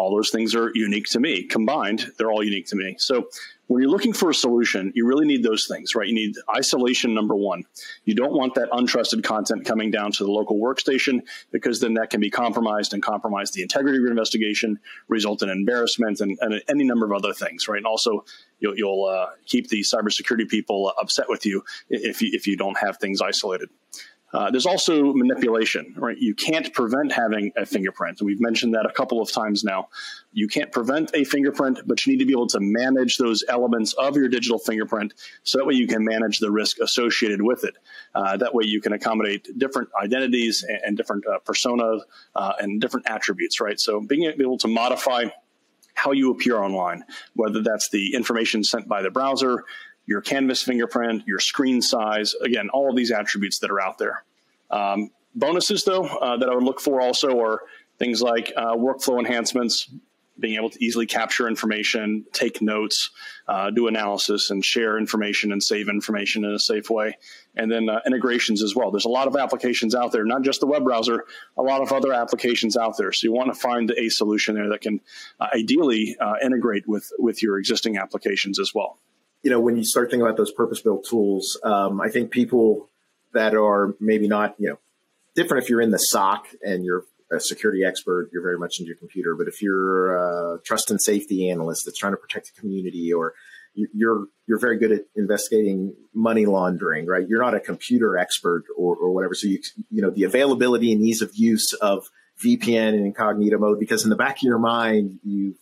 all 0.00 0.10
those 0.10 0.30
things 0.30 0.54
are 0.54 0.70
unique 0.74 1.06
to 1.10 1.20
me. 1.20 1.42
Combined, 1.42 2.10
they're 2.16 2.32
all 2.32 2.42
unique 2.42 2.66
to 2.66 2.76
me. 2.76 2.96
So 2.98 3.28
when 3.66 3.82
you're 3.82 3.90
looking 3.90 4.14
for 4.14 4.30
a 4.30 4.34
solution, 4.34 4.92
you 4.96 5.06
really 5.06 5.26
need 5.26 5.42
those 5.42 5.66
things, 5.66 5.94
right? 5.94 6.08
You 6.08 6.14
need 6.14 6.34
isolation, 6.56 7.14
number 7.14 7.36
one. 7.36 7.64
You 8.04 8.14
don't 8.14 8.32
want 8.32 8.54
that 8.54 8.70
untrusted 8.70 9.22
content 9.22 9.66
coming 9.66 9.90
down 9.90 10.10
to 10.12 10.24
the 10.24 10.30
local 10.30 10.58
workstation 10.58 11.20
because 11.52 11.80
then 11.80 11.94
that 11.94 12.08
can 12.08 12.20
be 12.20 12.30
compromised 12.30 12.94
and 12.94 13.02
compromise 13.02 13.50
the 13.52 13.62
integrity 13.62 13.98
of 13.98 14.02
your 14.02 14.10
investigation, 14.10 14.80
result 15.08 15.42
in 15.42 15.50
embarrassment 15.50 16.20
and, 16.20 16.36
and 16.40 16.62
any 16.68 16.84
number 16.84 17.04
of 17.04 17.12
other 17.12 17.34
things, 17.34 17.68
right? 17.68 17.76
And 17.76 17.86
also, 17.86 18.24
you'll, 18.58 18.76
you'll 18.76 19.04
uh, 19.04 19.26
keep 19.44 19.68
the 19.68 19.82
cybersecurity 19.82 20.48
people 20.48 20.92
upset 21.00 21.26
with 21.28 21.44
you 21.44 21.62
if 21.90 22.22
you, 22.22 22.30
if 22.32 22.46
you 22.46 22.56
don't 22.56 22.78
have 22.78 22.96
things 22.96 23.20
isolated. 23.20 23.68
Uh, 24.32 24.50
there's 24.50 24.66
also 24.66 25.12
manipulation, 25.12 25.92
right? 25.96 26.16
You 26.18 26.34
can't 26.34 26.72
prevent 26.72 27.12
having 27.12 27.52
a 27.56 27.66
fingerprint. 27.66 28.20
And 28.20 28.26
we've 28.26 28.40
mentioned 28.40 28.74
that 28.74 28.86
a 28.86 28.92
couple 28.92 29.20
of 29.20 29.30
times 29.30 29.64
now. 29.64 29.88
You 30.32 30.46
can't 30.46 30.70
prevent 30.70 31.10
a 31.14 31.24
fingerprint, 31.24 31.80
but 31.86 32.06
you 32.06 32.12
need 32.12 32.20
to 32.20 32.24
be 32.24 32.32
able 32.32 32.46
to 32.48 32.60
manage 32.60 33.16
those 33.16 33.42
elements 33.48 33.92
of 33.94 34.16
your 34.16 34.28
digital 34.28 34.58
fingerprint 34.58 35.14
so 35.42 35.58
that 35.58 35.64
way 35.64 35.74
you 35.74 35.88
can 35.88 36.04
manage 36.04 36.38
the 36.38 36.50
risk 36.50 36.78
associated 36.80 37.42
with 37.42 37.64
it. 37.64 37.74
Uh, 38.14 38.36
that 38.36 38.54
way 38.54 38.64
you 38.64 38.80
can 38.80 38.92
accommodate 38.92 39.48
different 39.58 39.88
identities 40.00 40.62
and, 40.62 40.78
and 40.84 40.96
different 40.96 41.24
uh, 41.26 41.38
personas 41.40 42.00
uh, 42.36 42.52
and 42.60 42.80
different 42.80 43.10
attributes, 43.10 43.60
right? 43.60 43.80
So 43.80 44.00
being 44.00 44.24
able 44.24 44.58
to 44.58 44.68
modify 44.68 45.24
how 45.94 46.12
you 46.12 46.30
appear 46.30 46.56
online, 46.56 47.04
whether 47.34 47.62
that's 47.62 47.90
the 47.90 48.14
information 48.14 48.64
sent 48.64 48.88
by 48.88 49.02
the 49.02 49.10
browser, 49.10 49.64
your 50.10 50.20
canvas 50.20 50.60
fingerprint, 50.60 51.22
your 51.26 51.38
screen 51.38 51.80
size, 51.80 52.34
again, 52.42 52.68
all 52.70 52.90
of 52.90 52.96
these 52.96 53.12
attributes 53.12 53.60
that 53.60 53.70
are 53.70 53.80
out 53.80 53.96
there. 53.96 54.24
Um, 54.68 55.12
bonuses, 55.36 55.84
though, 55.84 56.04
uh, 56.04 56.36
that 56.36 56.48
I 56.48 56.54
would 56.54 56.64
look 56.64 56.80
for 56.80 57.00
also 57.00 57.40
are 57.40 57.62
things 57.96 58.20
like 58.20 58.52
uh, 58.56 58.74
workflow 58.74 59.20
enhancements, 59.20 59.88
being 60.36 60.56
able 60.56 60.70
to 60.70 60.84
easily 60.84 61.06
capture 61.06 61.46
information, 61.46 62.24
take 62.32 62.60
notes, 62.60 63.10
uh, 63.46 63.70
do 63.70 63.86
analysis, 63.86 64.50
and 64.50 64.64
share 64.64 64.98
information 64.98 65.52
and 65.52 65.62
save 65.62 65.88
information 65.88 66.44
in 66.44 66.50
a 66.50 66.58
safe 66.58 66.90
way. 66.90 67.16
And 67.54 67.70
then 67.70 67.88
uh, 67.88 68.00
integrations 68.04 68.64
as 68.64 68.74
well. 68.74 68.90
There's 68.90 69.04
a 69.04 69.10
lot 69.10 69.28
of 69.28 69.36
applications 69.36 69.94
out 69.94 70.10
there, 70.10 70.24
not 70.24 70.42
just 70.42 70.58
the 70.58 70.66
web 70.66 70.82
browser, 70.82 71.24
a 71.56 71.62
lot 71.62 71.82
of 71.82 71.92
other 71.92 72.12
applications 72.12 72.76
out 72.76 72.96
there. 72.96 73.12
So 73.12 73.26
you 73.26 73.32
want 73.32 73.54
to 73.54 73.60
find 73.60 73.92
a 73.92 74.08
solution 74.08 74.56
there 74.56 74.70
that 74.70 74.80
can 74.80 75.00
uh, 75.38 75.48
ideally 75.54 76.16
uh, 76.18 76.34
integrate 76.42 76.88
with, 76.88 77.12
with 77.16 77.44
your 77.44 77.60
existing 77.60 77.96
applications 77.96 78.58
as 78.58 78.74
well 78.74 78.98
you 79.42 79.50
know, 79.50 79.60
when 79.60 79.76
you 79.76 79.84
start 79.84 80.10
thinking 80.10 80.26
about 80.26 80.36
those 80.36 80.52
purpose 80.52 80.80
built 80.80 81.06
tools, 81.08 81.58
um, 81.64 82.00
I 82.00 82.08
think 82.08 82.30
people 82.30 82.90
that 83.32 83.54
are 83.54 83.94
maybe 84.00 84.28
not, 84.28 84.54
you 84.58 84.70
know, 84.70 84.78
different 85.34 85.64
if 85.64 85.70
you're 85.70 85.80
in 85.80 85.90
the 85.90 85.98
SOC 85.98 86.48
and 86.62 86.84
you're 86.84 87.04
a 87.32 87.40
security 87.40 87.84
expert, 87.84 88.28
you're 88.32 88.42
very 88.42 88.58
much 88.58 88.78
into 88.78 88.88
your 88.88 88.96
computer. 88.96 89.34
But 89.36 89.48
if 89.48 89.62
you're 89.62 90.16
a 90.16 90.60
trust 90.62 90.90
and 90.90 91.00
safety 91.00 91.48
analyst 91.48 91.82
that's 91.86 91.98
trying 91.98 92.12
to 92.12 92.16
protect 92.16 92.50
the 92.54 92.60
community, 92.60 93.12
or 93.12 93.34
you're 93.74 94.26
you're 94.46 94.58
very 94.58 94.78
good 94.78 94.92
at 94.92 95.02
investigating 95.16 95.94
money 96.12 96.44
laundering, 96.44 97.06
right? 97.06 97.26
You're 97.26 97.42
not 97.42 97.54
a 97.54 97.60
computer 97.60 98.18
expert 98.18 98.64
or, 98.76 98.96
or 98.96 99.12
whatever. 99.12 99.34
So 99.34 99.46
you 99.46 99.60
you 99.90 100.02
know 100.02 100.10
the 100.10 100.24
availability 100.24 100.92
and 100.92 101.00
ease 101.02 101.22
of 101.22 101.30
use 101.34 101.72
of 101.74 102.04
VPN 102.44 102.94
and 102.94 103.06
incognito 103.06 103.58
mode, 103.58 103.78
because 103.78 104.02
in 104.02 104.10
the 104.10 104.16
back 104.16 104.38
of 104.38 104.42
your 104.42 104.58
mind 104.58 105.20
you 105.22 105.54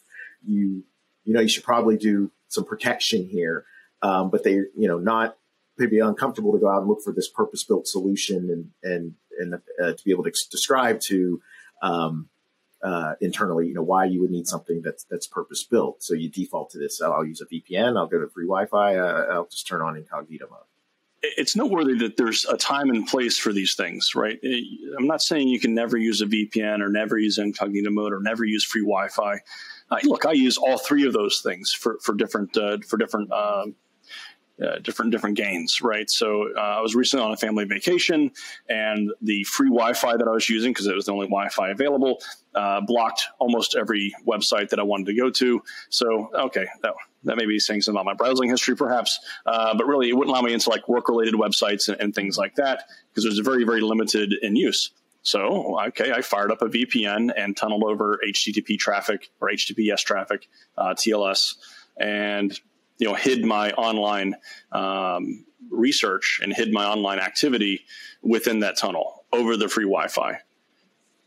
you 0.47 0.85
you 1.25 1.35
know 1.35 1.41
you 1.41 1.49
should 1.49 1.65
probably 1.65 1.99
do 1.99 2.31
some 2.49 2.65
protection 2.65 3.29
here. 3.29 3.65
Um, 4.03 4.31
but 4.31 4.45
they, 4.45 4.53
you 4.53 4.89
know, 4.89 4.99
not 4.99 5.37
they'd 5.79 5.91
be 5.91 6.01
uncomfortable 6.01 6.53
to 6.53 6.59
go 6.59 6.69
out 6.69 6.81
and 6.81 6.89
look 6.89 7.03
for 7.03 7.13
this 7.13 7.29
purpose 7.29 7.65
built 7.65 7.87
solution 7.87 8.51
and 8.51 8.93
and 8.93 9.15
and 9.39 9.55
uh, 9.55 9.93
to 9.93 10.05
be 10.05 10.11
able 10.11 10.25
to 10.25 10.33
describe 10.51 11.01
to 11.01 11.41
um, 11.83 12.29
uh, 12.83 13.15
internally, 13.21 13.67
you 13.67 13.75
know, 13.75 13.83
why 13.83 14.05
you 14.05 14.21
would 14.21 14.31
need 14.31 14.47
something 14.47 14.83
that's 14.83 15.05
that's 15.05 15.27
purpose 15.27 15.65
built. 15.65 16.03
So 16.03 16.15
you 16.15 16.29
default 16.29 16.71
to 16.71 16.79
this. 16.79 17.01
Oh, 17.03 17.13
I'll 17.13 17.25
use 17.25 17.41
a 17.41 17.47
VPN. 17.47 17.97
I'll 17.97 18.07
go 18.07 18.21
to 18.21 18.29
free 18.29 18.47
Wi-Fi. 18.47 18.97
Uh, 18.97 19.27
I'll 19.33 19.47
just 19.47 19.67
turn 19.67 19.83
on 19.83 19.97
incognito 19.97 20.47
mode. 20.51 20.61
It's 21.21 21.57
noteworthy 21.57 21.99
that 21.99 22.17
there's 22.17 22.45
a 22.45 22.57
time 22.57 22.91
and 22.91 23.05
place 23.05 23.37
for 23.37 23.53
these 23.53 23.75
things, 23.75 24.15
right? 24.15 24.39
I'm 24.97 25.09
not 25.09 25.21
saying 25.21 25.49
you 25.49 25.59
can 25.59 25.75
never 25.75 25.97
use 25.97 26.21
a 26.21 26.27
VPN 26.27 26.81
or 26.81 26.89
never 26.89 27.19
use 27.19 27.39
incognito 27.39 27.91
mode 27.91 28.13
or 28.13 28.21
never 28.21 28.45
use 28.45 28.65
free 28.65 28.83
Wi-Fi. 28.83 29.41
Uh, 29.91 29.99
look, 30.05 30.27
I 30.27 30.33
use 30.33 30.59
all 30.59 30.79
three 30.79 31.07
of 31.07 31.13
those 31.13 31.41
things 31.41 31.73
for 31.73 31.99
for 32.03 32.15
different 32.15 32.57
uh, 32.57 32.79
for 32.87 32.97
different. 32.97 33.33
Um, 33.33 33.75
uh, 34.61 34.79
different 34.81 35.13
different 35.13 35.37
gains, 35.37 35.81
right? 35.83 36.11
So 36.11 36.49
uh, 36.57 36.61
I 36.61 36.81
was 36.81 36.97
recently 36.97 37.25
on 37.25 37.33
a 37.33 37.37
family 37.37 37.65
vacation, 37.65 38.33
and 38.69 39.09
the 39.23 39.45
free 39.45 39.69
Wi-Fi 39.69 40.17
that 40.17 40.27
I 40.27 40.33
was 40.33 40.49
using 40.49 40.73
because 40.73 40.89
it 40.89 40.97
was 40.97 41.07
the 41.07 41.13
only 41.13 41.27
Wi-Fi 41.27 41.71
available 41.71 42.21
uh, 42.57 42.81
blocked 42.81 43.25
almost 43.39 43.77
every 43.79 44.13
website 44.27 44.71
that 44.71 44.81
I 44.81 44.83
wanted 44.83 45.07
to 45.07 45.15
go 45.15 45.31
to. 45.31 45.63
So 45.91 46.31
okay, 46.35 46.67
that 46.83 46.93
that 47.25 47.37
may 47.37 47.47
be 47.47 47.61
saying 47.61 47.83
something 47.83 48.01
about 48.01 48.07
my 48.07 48.15
browsing 48.15 48.49
history, 48.49 48.75
perhaps, 48.75 49.19
uh, 49.47 49.77
but 49.77 49.87
really 49.87 50.09
it 50.09 50.15
wouldn't 50.15 50.35
allow 50.35 50.43
me 50.43 50.53
into 50.53 50.71
like 50.71 50.89
work-related 50.89 51.35
websites 51.35 51.89
and, 51.89 52.01
and 52.01 52.15
things 52.15 52.37
like 52.37 52.57
that 52.57 52.85
because 53.11 53.25
it 53.25 53.29
was 53.29 53.39
very 53.39 53.63
very 53.63 53.81
limited 53.81 54.35
in 54.43 54.57
use. 54.57 54.91
So, 55.23 55.79
okay, 55.89 56.13
I 56.13 56.23
fired 56.23 56.51
up 56.51 56.63
a 56.63 56.67
VPN 56.67 57.33
and 57.37 57.57
tunneled 57.57 57.85
over 57.85 58.19
HTTP 58.27 58.79
traffic 58.79 59.29
or 59.41 59.51
HTTPS 59.51 60.01
traffic, 60.05 60.49
uh, 60.77 60.95
TLS, 60.95 61.57
and 61.99 62.59
you 62.99 63.09
know 63.09 63.15
hid 63.15 63.45
my 63.45 63.73
online 63.73 64.37
um, 64.73 65.45
research 65.71 66.41
and 66.43 66.53
hid 66.53 66.73
my 66.73 66.87
online 66.87 67.19
activity 67.19 67.85
within 68.23 68.61
that 68.61 68.77
tunnel 68.77 69.25
over 69.33 69.57
the 69.57 69.69
free 69.69 69.85
Wi-Fi. 69.85 70.39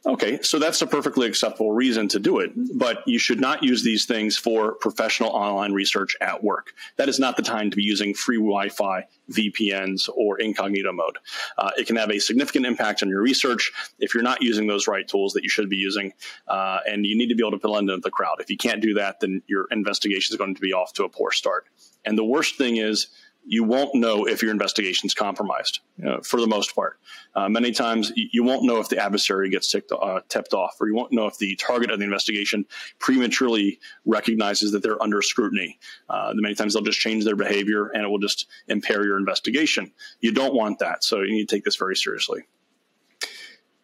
Okay, 0.04 0.40
so 0.42 0.58
that's 0.58 0.82
a 0.82 0.88
perfectly 0.88 1.28
acceptable 1.28 1.74
reason 1.74 2.08
to 2.08 2.20
do 2.20 2.40
it, 2.40 2.52
but 2.76 3.08
you 3.08 3.20
should 3.20 3.40
not 3.40 3.62
use 3.62 3.84
these 3.84 4.06
things 4.06 4.36
for 4.36 4.74
professional 4.74 5.30
online 5.30 5.74
research 5.74 6.16
at 6.22 6.44
work. 6.44 6.74
That 6.98 7.08
is 7.08 7.20
not 7.20 7.38
the 7.38 7.44
time 7.44 7.70
to 7.70 7.78
be 7.78 7.84
using 7.84 8.16
free 8.16 8.38
Wi 8.38 8.70
Fi, 8.70 9.06
VPNs, 9.32 10.10
or 10.16 10.40
incognito 10.40 10.92
mode. 10.92 11.20
Uh, 11.56 11.70
it 11.78 11.86
can 11.86 11.98
have 11.98 12.10
a 12.10 12.18
significant 12.18 12.66
impact 12.66 13.04
on 13.04 13.10
your 13.10 13.22
research 13.22 13.72
if 14.00 14.16
you're 14.16 14.24
not 14.24 14.42
using 14.42 14.66
those 14.66 14.88
right 14.88 15.08
tools 15.08 15.34
that 15.34 15.44
you 15.44 15.50
should 15.50 15.70
be 15.70 15.78
using, 15.78 16.14
uh, 16.48 16.80
and 16.88 17.06
you 17.06 17.16
need 17.16 17.28
to 17.28 17.36
be 17.36 17.44
able 17.44 17.52
to 17.52 17.68
blend 17.68 17.88
into 17.88 18.02
the 18.02 18.10
crowd. 18.10 18.38
If 18.40 18.50
you 18.50 18.58
can't 18.58 18.82
do 18.82 18.96
that, 18.96 19.20
then 19.20 19.44
your 19.46 19.68
investigation 19.70 20.34
is 20.34 20.38
going 20.38 20.56
to 20.56 20.62
be 20.62 20.74
off 20.74 20.94
to 20.94 21.04
a 21.04 21.10
poor 21.10 21.32
start. 21.32 21.68
And 22.06 22.18
the 22.18 22.26
worst 22.26 22.58
thing 22.58 22.78
is, 22.78 23.08
you 23.46 23.64
won't 23.64 23.96
know 23.96 24.28
if 24.28 24.42
your 24.42 24.52
investigation 24.52 25.08
is 25.08 25.14
compromised 25.14 25.80
know, 25.98 26.22
for 26.22 26.40
the 26.40 26.48
most 26.48 26.76
part. 26.76 27.00
Uh, 27.36 27.50
many 27.50 27.72
times 27.72 28.12
you 28.16 28.44
won't 28.44 28.64
know 28.64 28.80
if 28.80 28.90
the 28.90 28.98
adversary 28.98 29.50
gets 29.50 29.72
ticked, 29.72 29.92
uh, 29.92 30.20
tipped 30.30 30.54
off, 30.54 30.76
or 30.80 30.88
you 30.88 30.96
won't 30.96 31.12
know 31.12 31.28
if 31.28 31.38
the 31.38 31.56
target 31.56 31.92
of 31.92 32.00
the 32.00 32.06
investigation 32.06 32.66
prematurely 33.00 33.80
recognizes 34.06 34.72
that 34.72 34.84
they're 34.84 35.02
under 35.02 35.22
scrutiny. 35.22 35.80
Uh, 36.10 36.32
many 36.36 36.56
times 36.56 36.74
they'll 36.74 36.84
just 36.84 37.00
change 37.00 37.24
their 37.26 37.36
behavior 37.36 37.88
and 37.88 38.04
it 38.04 38.08
will 38.10 38.20
just 38.20 38.48
impair 38.68 39.06
your 39.06 39.18
investigation. 39.18 39.92
You 40.20 40.32
don't 40.32 40.54
want 40.54 40.80
that, 40.80 41.04
so 41.04 41.22
you 41.22 41.32
need 41.32 41.48
to 41.48 41.56
take 41.56 41.64
this 41.64 41.76
very 41.76 41.96
seriously. 41.96 42.44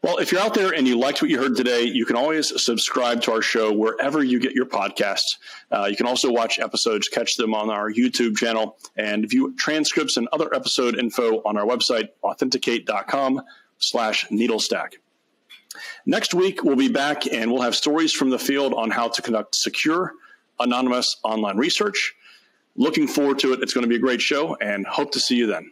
Well, 0.08 0.20
if 0.20 0.32
you're 0.32 0.40
out 0.40 0.54
there 0.54 0.74
and 0.74 0.88
you 0.88 0.98
liked 0.98 1.22
what 1.22 1.30
you 1.30 1.38
heard 1.38 1.58
today, 1.58 1.84
you 1.84 2.06
can 2.06 2.16
always 2.16 2.64
subscribe 2.64 3.22
to 3.24 3.34
our 3.34 3.42
show 3.42 3.74
wherever 3.74 4.24
you 4.24 4.40
get 4.40 4.54
your 4.54 4.66
podcasts. 4.66 5.36
Uh, 5.70 5.88
you 5.92 5.98
can 5.98 6.06
also 6.06 6.32
watch 6.32 6.60
episodes, 6.60 7.10
catch 7.10 7.36
them 7.36 7.54
on 7.54 7.70
our 7.70 7.92
YouTube 7.92 8.38
channel, 8.38 8.78
and 8.96 9.30
view 9.30 9.54
transcripts 9.58 10.16
and 10.16 10.30
other 10.32 10.56
episode 10.56 10.98
info 10.98 11.42
on 11.44 11.58
our 11.58 11.66
website, 11.66 12.08
authentic8.com 12.24 13.42
slash 13.80 14.26
needlestack. 14.30 14.94
Next 16.06 16.34
week, 16.34 16.64
we'll 16.64 16.78
be 16.78 16.88
back 16.88 17.28
and 17.28 17.52
we'll 17.52 17.64
have 17.64 17.76
stories 17.76 18.14
from 18.14 18.30
the 18.30 18.40
field 18.40 18.74
on 18.76 18.90
how 18.90 19.10
to 19.10 19.22
conduct 19.22 19.56
secure, 19.56 20.14
anonymous 20.58 21.18
online 21.26 21.58
research. 21.58 22.16
Looking 22.78 23.10
forward 23.10 23.40
to 23.40 23.52
it. 23.52 23.62
It's 23.62 23.74
going 23.74 23.84
to 23.84 23.90
be 23.90 23.98
a 23.98 24.00
great 24.00 24.22
show 24.22 24.56
and 24.56 24.88
hope 24.88 25.12
to 25.12 25.20
see 25.20 25.36
you 25.36 25.48
then. 25.48 25.70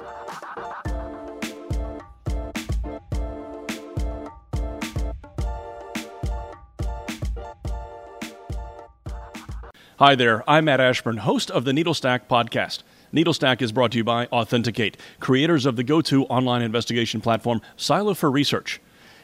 Hi 9.98 10.14
there, 10.14 10.44
I'm 10.46 10.66
Matt 10.66 10.82
Ashburn, 10.82 11.20
host 11.20 11.50
of 11.50 11.64
the 11.64 11.72
Needlestack 11.72 12.28
podcast. 12.30 12.84
Needlestack 13.14 13.62
is 13.62 13.72
brought 13.72 13.94
to 13.94 13.98
you 13.98 14.04
by 14.04 14.26
Authentic8, 14.26 14.96
creators 15.22 15.66
of 15.66 15.78
the 15.78 15.86
go 15.86 16.02
to 16.02 16.26
online 16.26 16.64
investigation 16.64 17.22
platform 17.22 17.62
Silo 17.78 18.14
for 18.14 18.30
Research. 18.30 18.82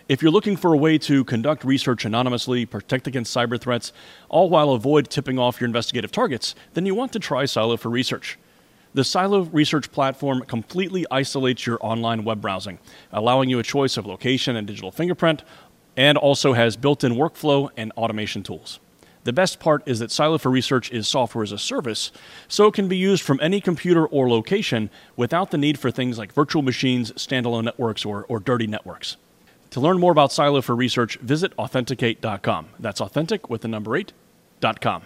If 0.07 0.21
you're 0.21 0.31
looking 0.31 0.55
for 0.55 0.73
a 0.73 0.77
way 0.77 0.97
to 0.99 1.25
conduct 1.25 1.65
research 1.65 2.05
anonymously, 2.05 2.65
protect 2.65 3.05
against 3.05 3.35
cyber 3.35 3.59
threats, 3.59 3.91
all 4.29 4.49
while 4.49 4.69
avoid 4.69 5.09
tipping 5.09 5.37
off 5.37 5.59
your 5.59 5.65
investigative 5.65 6.13
targets, 6.13 6.55
then 6.73 6.85
you 6.85 6.95
want 6.95 7.11
to 7.11 7.19
try 7.19 7.43
Silo 7.43 7.75
for 7.75 7.89
Research. 7.89 8.39
The 8.93 9.03
Silo 9.03 9.41
Research 9.41 9.91
platform 9.91 10.39
completely 10.43 11.05
isolates 11.11 11.65
your 11.65 11.79
online 11.81 12.23
web 12.23 12.39
browsing, 12.39 12.79
allowing 13.11 13.49
you 13.49 13.59
a 13.59 13.63
choice 13.63 13.97
of 13.97 14.05
location 14.05 14.55
and 14.55 14.65
digital 14.65 14.93
fingerprint, 14.93 15.43
and 15.97 16.17
also 16.17 16.53
has 16.53 16.77
built 16.77 17.03
in 17.03 17.15
workflow 17.15 17.69
and 17.75 17.91
automation 17.97 18.41
tools. 18.41 18.79
The 19.23 19.33
best 19.33 19.59
part 19.59 19.83
is 19.85 19.99
that 19.99 20.11
Silo 20.11 20.37
for 20.37 20.49
Research 20.49 20.91
is 20.91 21.07
software 21.07 21.43
as 21.43 21.51
a 21.51 21.57
service, 21.59 22.11
so 22.47 22.67
it 22.67 22.73
can 22.73 22.87
be 22.87 22.97
used 22.97 23.21
from 23.21 23.39
any 23.41 23.61
computer 23.61 24.05
or 24.07 24.29
location 24.29 24.89
without 25.15 25.51
the 25.51 25.57
need 25.57 25.77
for 25.77 25.91
things 25.91 26.17
like 26.17 26.33
virtual 26.33 26.63
machines, 26.63 27.11
standalone 27.13 27.65
networks, 27.65 28.03
or, 28.03 28.25
or 28.27 28.39
dirty 28.39 28.65
networks. 28.65 29.17
To 29.71 29.79
learn 29.79 29.99
more 29.99 30.11
about 30.11 30.31
Silo 30.31 30.61
for 30.61 30.75
Research, 30.75 31.17
visit 31.19 31.55
authentic8.com. 31.57 32.69
That's 32.79 32.99
authentic 32.99 33.49
with 33.49 33.61
the 33.61 33.67
number 33.67 33.91
8.com. 33.91 35.03